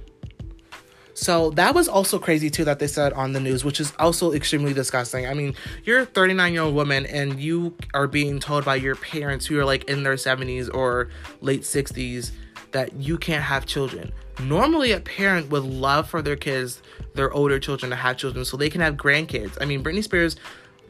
So 1.20 1.50
that 1.52 1.76
was 1.76 1.90
also 1.90 2.18
crazy 2.18 2.50
too 2.50 2.64
that 2.64 2.80
they 2.80 2.88
said 2.88 3.12
on 3.12 3.34
the 3.34 3.42
news, 3.42 3.66
which 3.66 3.82
is 3.82 3.92
also 4.00 4.32
extremely 4.32 4.74
disgusting. 4.74 5.28
I 5.28 5.34
mean, 5.34 5.54
you're 5.84 6.00
a 6.00 6.06
39 6.06 6.54
year 6.54 6.62
old 6.62 6.74
woman 6.74 7.06
and 7.08 7.38
you 7.42 7.76
are 7.94 8.08
being 8.08 8.40
told 8.40 8.64
by 8.64 8.78
your 8.78 8.96
parents 8.96 9.46
who 9.46 9.60
are 9.60 9.66
like 9.66 9.84
in 9.90 10.04
their 10.04 10.14
70s 10.14 10.74
or 10.74 11.10
late 11.42 11.64
60s 11.64 12.32
that 12.72 12.94
you 12.94 13.18
can't 13.18 13.44
have 13.44 13.66
children. 13.66 14.14
Normally, 14.42 14.92
a 14.92 15.00
parent 15.00 15.50
would 15.50 15.64
love 15.64 16.10
for 16.10 16.22
their 16.22 16.36
kids, 16.36 16.82
their 17.14 17.32
older 17.32 17.60
children, 17.60 17.90
to 17.90 17.96
have 17.96 18.18
children 18.18 18.46
so 18.46 18.58
they 18.58 18.70
can 18.70 18.82
have 18.82 18.96
grandkids. 18.96 19.58
I 19.60 19.66
mean, 19.66 19.84
Britney 19.84 20.04
Spears, 20.04 20.38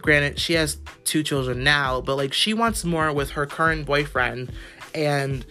granted, 0.01 0.39
she 0.39 0.53
has 0.53 0.77
two 1.03 1.23
children 1.23 1.63
now, 1.63 2.01
but 2.01 2.15
like 2.15 2.33
she 2.33 2.53
wants 2.53 2.83
more 2.83 3.11
with 3.11 3.31
her 3.31 3.45
current 3.45 3.85
boyfriend. 3.85 4.51
And 4.93 5.45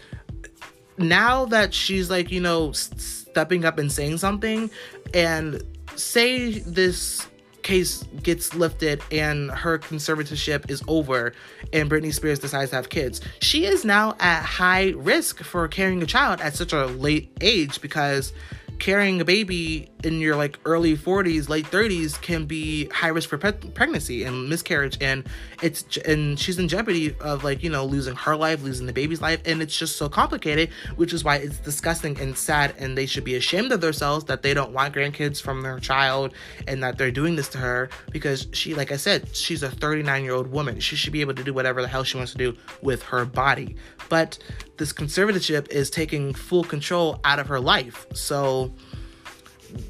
now 0.96 1.44
that 1.46 1.74
she's 1.74 2.08
like, 2.10 2.30
you 2.30 2.40
know, 2.40 2.72
stepping 2.72 3.64
up 3.64 3.78
and 3.78 3.90
saying 3.90 4.18
something, 4.18 4.70
and 5.14 5.62
say 5.96 6.60
this 6.60 7.26
case 7.68 8.02
gets 8.22 8.54
lifted 8.54 9.02
and 9.12 9.50
her 9.50 9.78
conservatorship 9.78 10.70
is 10.70 10.82
over 10.88 11.34
and 11.74 11.90
Britney 11.90 12.14
Spears 12.14 12.38
decides 12.38 12.70
to 12.70 12.76
have 12.76 12.88
kids, 12.88 13.20
she 13.42 13.66
is 13.66 13.84
now 13.84 14.16
at 14.20 14.42
high 14.42 14.94
risk 14.96 15.42
for 15.42 15.68
carrying 15.68 16.02
a 16.02 16.06
child 16.06 16.40
at 16.40 16.54
such 16.54 16.72
a 16.72 16.86
late 16.86 17.30
age 17.42 17.82
because 17.82 18.32
carrying 18.78 19.20
a 19.20 19.24
baby 19.24 19.90
in 20.04 20.20
your 20.20 20.36
like 20.36 20.58
early 20.64 20.96
40s 20.96 21.48
late 21.48 21.66
30s 21.66 22.20
can 22.20 22.44
be 22.44 22.86
high 22.88 23.08
risk 23.08 23.28
for 23.28 23.38
pre- 23.38 23.52
pregnancy 23.52 24.24
and 24.24 24.48
miscarriage 24.48 24.96
and 25.00 25.26
it's 25.62 25.96
and 25.98 26.38
she's 26.38 26.58
in 26.58 26.68
jeopardy 26.68 27.14
of 27.20 27.42
like 27.44 27.62
you 27.62 27.70
know 27.70 27.84
losing 27.84 28.14
her 28.14 28.36
life 28.36 28.62
losing 28.62 28.86
the 28.86 28.92
baby's 28.92 29.20
life 29.20 29.40
and 29.44 29.60
it's 29.60 29.76
just 29.76 29.96
so 29.96 30.08
complicated 30.08 30.70
which 30.96 31.12
is 31.12 31.24
why 31.24 31.36
it's 31.36 31.58
disgusting 31.58 32.18
and 32.20 32.36
sad 32.36 32.74
and 32.78 32.96
they 32.96 33.06
should 33.06 33.24
be 33.24 33.34
ashamed 33.34 33.72
of 33.72 33.80
themselves 33.80 34.24
that 34.24 34.42
they 34.42 34.54
don't 34.54 34.72
want 34.72 34.94
grandkids 34.94 35.40
from 35.40 35.62
their 35.62 35.78
child 35.78 36.32
and 36.66 36.82
that 36.82 36.96
they're 36.96 37.10
doing 37.10 37.34
this 37.34 37.48
to 37.48 37.58
her 37.58 37.88
because 38.12 38.46
she 38.52 38.74
like 38.74 38.92
i 38.92 38.96
said 38.96 39.28
she's 39.34 39.62
a 39.62 39.70
39 39.70 40.22
year 40.22 40.34
old 40.34 40.46
woman 40.46 40.78
she 40.78 40.94
should 40.96 41.12
be 41.12 41.20
able 41.20 41.34
to 41.34 41.42
do 41.42 41.52
whatever 41.52 41.82
the 41.82 41.88
hell 41.88 42.04
she 42.04 42.16
wants 42.16 42.32
to 42.32 42.38
do 42.38 42.56
with 42.82 43.02
her 43.02 43.24
body 43.24 43.76
but 44.08 44.38
this 44.78 44.92
conservatorship 44.92 45.68
is 45.70 45.90
taking 45.90 46.32
full 46.32 46.64
control 46.64 47.20
out 47.24 47.38
of 47.38 47.48
her 47.48 47.60
life. 47.60 48.06
So 48.14 48.72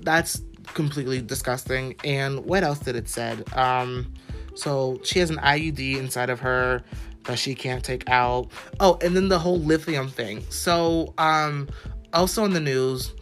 that's 0.02 0.42
completely 0.74 1.20
disgusting. 1.20 1.94
And 2.04 2.44
what 2.44 2.62
else 2.62 2.78
did 2.78 2.96
it 2.96 3.08
said? 3.08 3.44
Um, 3.56 4.12
so 4.54 5.00
she 5.04 5.18
has 5.20 5.30
an 5.30 5.36
IUD 5.36 5.96
inside 5.98 6.30
of 6.30 6.40
her 6.40 6.82
that 7.24 7.38
she 7.38 7.54
can't 7.54 7.84
take 7.84 8.08
out. 8.08 8.50
Oh, 8.80 8.98
and 9.02 9.14
then 9.14 9.28
the 9.28 9.38
whole 9.38 9.58
lithium 9.58 10.08
thing. 10.08 10.44
So 10.50 11.14
um, 11.18 11.68
also 12.12 12.44
in 12.44 12.52
the 12.52 12.60
news, 12.60 13.12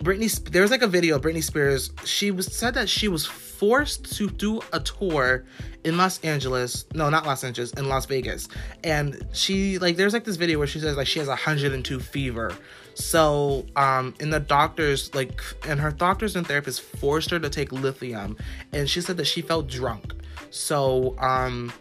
Britney, 0.00 0.50
there 0.50 0.62
was 0.62 0.70
like 0.70 0.82
a 0.82 0.86
video 0.86 1.18
Britney 1.18 1.42
Spears. 1.42 1.90
She 2.04 2.30
was 2.30 2.46
said 2.46 2.74
that 2.74 2.88
she 2.88 3.08
was 3.08 3.26
forced 3.26 4.16
to 4.16 4.30
do 4.30 4.60
a 4.72 4.80
tour 4.80 5.44
in 5.84 5.98
Los 5.98 6.18
Angeles. 6.20 6.86
No, 6.94 7.10
not 7.10 7.26
Los 7.26 7.44
Angeles, 7.44 7.72
in 7.74 7.88
Las 7.88 8.06
Vegas. 8.06 8.48
And 8.82 9.26
she 9.32 9.78
like 9.78 9.96
there's 9.96 10.14
like 10.14 10.24
this 10.24 10.36
video 10.36 10.56
where 10.58 10.66
she 10.66 10.80
says 10.80 10.96
like 10.96 11.06
she 11.06 11.18
has 11.18 11.28
102 11.28 12.00
fever. 12.00 12.56
So, 12.94 13.66
um, 13.76 14.14
and 14.20 14.32
the 14.32 14.40
doctors 14.40 15.14
like 15.14 15.42
and 15.66 15.80
her 15.80 15.90
doctors 15.90 16.36
and 16.36 16.46
therapists 16.46 16.80
forced 16.80 17.30
her 17.30 17.38
to 17.38 17.48
take 17.48 17.72
lithium, 17.72 18.36
and 18.72 18.88
she 18.88 19.00
said 19.00 19.16
that 19.16 19.26
she 19.26 19.42
felt 19.42 19.68
drunk. 19.68 20.14
So, 20.50 21.16
um, 21.18 21.72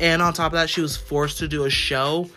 and 0.00 0.22
on 0.22 0.32
top 0.32 0.52
of 0.52 0.58
that, 0.58 0.70
she 0.70 0.80
was 0.80 0.96
forced 0.96 1.38
to 1.38 1.48
do 1.48 1.64
a 1.64 1.70
show 1.70 2.28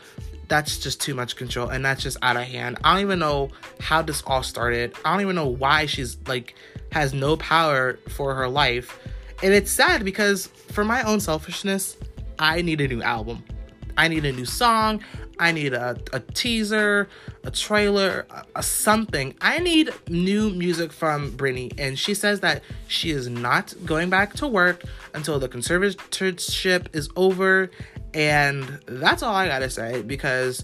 that's 0.48 0.78
just 0.78 1.02
too 1.02 1.14
much 1.14 1.36
control 1.36 1.70
and 1.70 1.84
that's 1.84 2.02
just 2.02 2.18
out 2.22 2.38
of 2.38 2.44
hand. 2.44 2.78
I 2.84 2.94
don't 2.94 3.02
even 3.02 3.20
know 3.20 3.50
how 3.80 4.02
this 4.02 4.24
all 4.26 4.44
started. 4.44 4.96
I 5.04 5.12
don't 5.12 5.22
even 5.22 5.36
know 5.36 5.48
why 5.48 5.86
she's 5.86 6.18
like 6.28 6.56
has 6.92 7.14
no 7.14 7.38
power 7.38 8.00
for 8.10 8.34
her 8.34 8.48
life. 8.48 9.00
And 9.44 9.54
it's 9.54 9.72
sad 9.72 10.04
because 10.04 10.48
for 10.48 10.84
my 10.84 11.04
own 11.04 11.20
selfishness, 11.20 11.98
I 12.40 12.62
need 12.62 12.82
a 12.82 12.88
new 12.88 13.02
album. 13.02 13.44
I 13.98 14.08
need 14.08 14.26
a 14.26 14.32
new 14.32 14.46
song. 14.46 15.04
I 15.40 15.52
need 15.52 15.74
a, 15.74 16.00
a 16.14 16.20
teaser, 16.20 17.10
a 17.44 17.52
trailer, 17.52 18.26
a, 18.30 18.44
a, 18.56 18.64
something. 18.64 19.36
I 19.42 19.60
need 19.60 19.92
new 20.08 20.50
music 20.50 20.92
from 20.92 21.32
Britney. 21.32 21.74
And 21.78 21.98
she 21.98 22.14
says 22.14 22.40
that 22.40 22.64
she 22.88 23.12
is 23.12 23.28
not 23.28 23.74
going 23.86 24.10
back 24.10 24.34
to 24.36 24.48
work 24.48 24.84
until 25.14 25.40
the 25.40 25.50
conservatorship 25.50 26.96
is 26.96 27.10
over 27.16 27.70
and 28.14 28.80
that's 28.88 29.22
all 29.22 29.36
I 29.36 29.48
gotta 29.48 29.70
say 29.70 30.02
because 30.02 30.64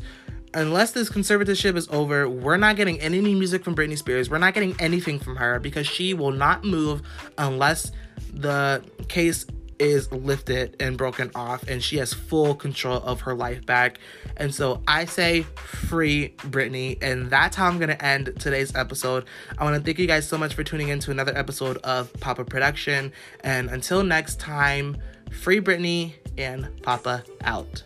unless 0.54 0.92
this 0.92 1.10
conservatorship 1.10 1.76
is 1.76 1.88
over, 1.90 2.30
we're 2.30 2.58
not 2.58 2.76
getting 2.76 3.00
any 3.00 3.22
new 3.22 3.36
music 3.36 3.64
from 3.64 3.76
Britney 3.76 3.98
Spears. 3.98 4.30
We're 4.30 4.38
not 4.38 4.54
getting 4.54 4.76
anything 4.80 5.20
from 5.20 5.36
her 5.36 5.60
because 5.60 5.88
she 5.88 6.14
will 6.14 6.32
not 6.32 6.64
move 6.64 7.02
unless 7.38 7.92
the 8.34 8.84
case 9.08 9.46
is 9.80 10.12
lifted 10.12 10.76
and 10.80 10.98
broken 10.98 11.32
off 11.36 11.68
and 11.68 11.84
she 11.84 11.98
has 11.98 12.14
full 12.14 12.56
control 12.56 12.98
of 12.98 13.22
her 13.22 13.34
life 13.34 13.66
back. 13.66 14.00
And 14.38 14.54
so 14.54 14.82
I 14.88 15.06
say 15.06 15.44
free 15.44 16.36
Britney. 16.38 16.98
And 17.02 17.30
that's 17.30 17.56
how 17.56 17.68
I'm 17.68 17.78
going 17.78 17.90
to 17.90 18.06
end 18.06 18.34
today's 18.40 18.76
episode. 18.76 19.26
I 19.58 19.64
want 19.64 19.76
to 19.76 19.84
thank 19.84 20.00
you 20.00 20.08
guys 20.08 20.28
so 20.28 20.38
much 20.38 20.54
for 20.54 20.64
tuning 20.64 20.90
in 20.90 21.00
to 21.00 21.12
another 21.12 21.36
episode 21.38 21.78
of 21.78 22.12
Papa 22.20 22.46
Production. 22.46 23.12
And 23.42 23.70
until 23.70 24.04
next 24.04 24.40
time, 24.40 24.98
free 25.32 25.60
Britney 25.60 26.14
and 26.38 26.70
Papa 26.82 27.24
out. 27.44 27.84